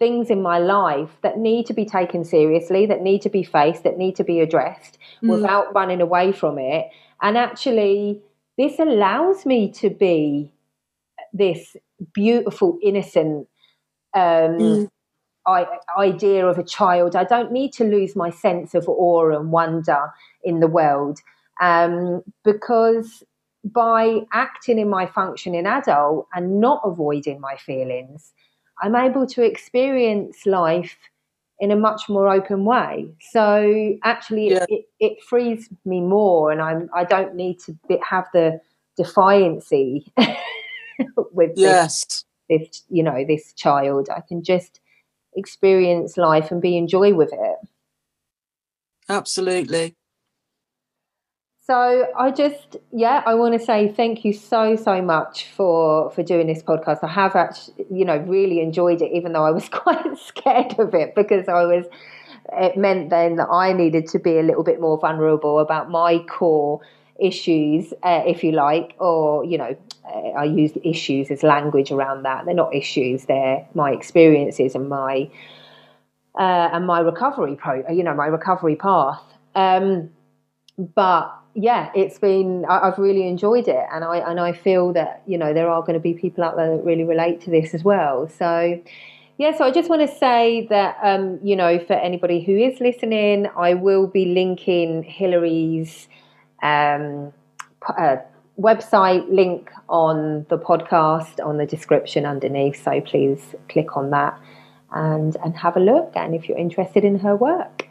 [0.00, 3.84] things in my life that need to be taken seriously, that need to be faced,
[3.84, 5.28] that need to be addressed mm.
[5.28, 6.86] without running away from it.
[7.22, 8.20] And actually,
[8.58, 10.52] this allows me to be
[11.32, 11.76] this
[12.14, 13.46] beautiful, innocent
[14.14, 14.88] um, mm.
[15.46, 15.66] I,
[15.98, 17.14] idea of a child.
[17.14, 21.20] I don't need to lose my sense of awe and wonder in the world
[21.60, 23.22] um, because
[23.62, 28.32] by acting in my function in adult and not avoiding my feelings,
[28.80, 30.96] I'm able to experience life
[31.58, 33.12] in a much more open way.
[33.20, 34.64] So actually, yeah.
[34.68, 38.60] it, it, frees me more, and I'm I don't need to be, have the
[38.96, 40.10] defiancy
[41.32, 42.24] with yes.
[42.48, 44.08] this, this, you know, this child.
[44.08, 44.80] I can just
[45.36, 47.56] experience life and be in joy with it.
[49.08, 49.96] Absolutely.
[51.70, 56.24] So I just, yeah, I want to say thank you so so much for for
[56.24, 57.04] doing this podcast.
[57.04, 60.94] I have actually, you know, really enjoyed it, even though I was quite scared of
[60.94, 61.84] it because I was.
[62.54, 66.18] It meant then that I needed to be a little bit more vulnerable about my
[66.28, 66.80] core
[67.20, 69.76] issues, uh, if you like, or you know,
[70.12, 72.46] uh, I use issues as language around that.
[72.46, 75.30] They're not issues; they're my experiences and my
[76.36, 79.22] uh, and my recovery pro, you know, my recovery path.
[79.54, 80.10] Um,
[80.94, 85.22] but yeah, it's been I, have really enjoyed it, and I and I feel that
[85.26, 87.74] you know there are going to be people out there that really relate to this
[87.74, 88.28] as well.
[88.28, 88.80] So.
[89.38, 92.78] Yeah, so I just want to say that, um, you know, for anybody who is
[92.78, 96.08] listening, I will be linking Hilary's
[96.62, 97.32] um,
[97.88, 98.16] uh,
[98.58, 102.84] website link on the podcast on the description underneath.
[102.84, 104.38] So please click on that
[104.92, 106.12] and and have a look.
[106.16, 107.86] And if you're interested in her work.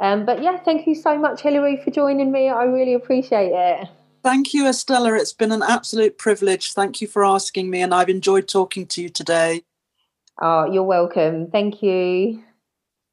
[0.00, 2.48] Um, but yeah, thank you so much, Hilary, for joining me.
[2.48, 3.88] I really appreciate it.
[4.22, 5.14] Thank you, Estella.
[5.14, 6.72] It's been an absolute privilege.
[6.72, 9.62] Thank you for asking me, and I've enjoyed talking to you today.
[10.40, 11.50] Oh, you're welcome.
[11.50, 12.42] Thank you.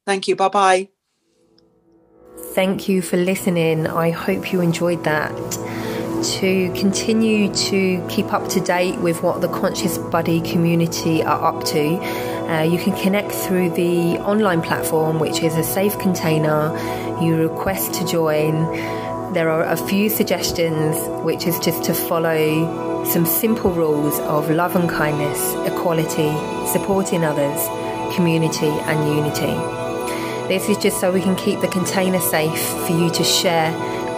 [0.06, 0.36] Thank you.
[0.36, 0.88] Bye bye.
[2.54, 3.86] Thank you for listening.
[3.86, 5.32] I hope you enjoyed that.
[6.18, 11.64] To continue to keep up to date with what the Conscious Body community are up
[11.66, 11.96] to,
[12.50, 16.76] uh, you can connect through the online platform, which is a safe container.
[17.22, 18.52] You request to join.
[19.32, 24.74] There are a few suggestions, which is just to follow some simple rules of love
[24.74, 26.32] and kindness, equality,
[26.66, 27.64] supporting others,
[28.16, 29.54] community, and unity.
[30.48, 33.70] This is just so we can keep the container safe for you to share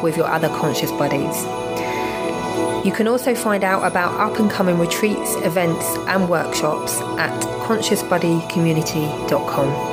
[0.03, 1.60] with your other conscious buddies.
[2.85, 9.91] You can also find out about up and coming retreats, events, and workshops at consciousbodycommunity.com.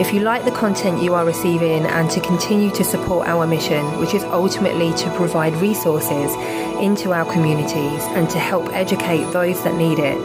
[0.00, 3.84] If you like the content you are receiving and to continue to support our mission,
[3.98, 6.34] which is ultimately to provide resources
[6.80, 10.16] into our communities and to help educate those that need it,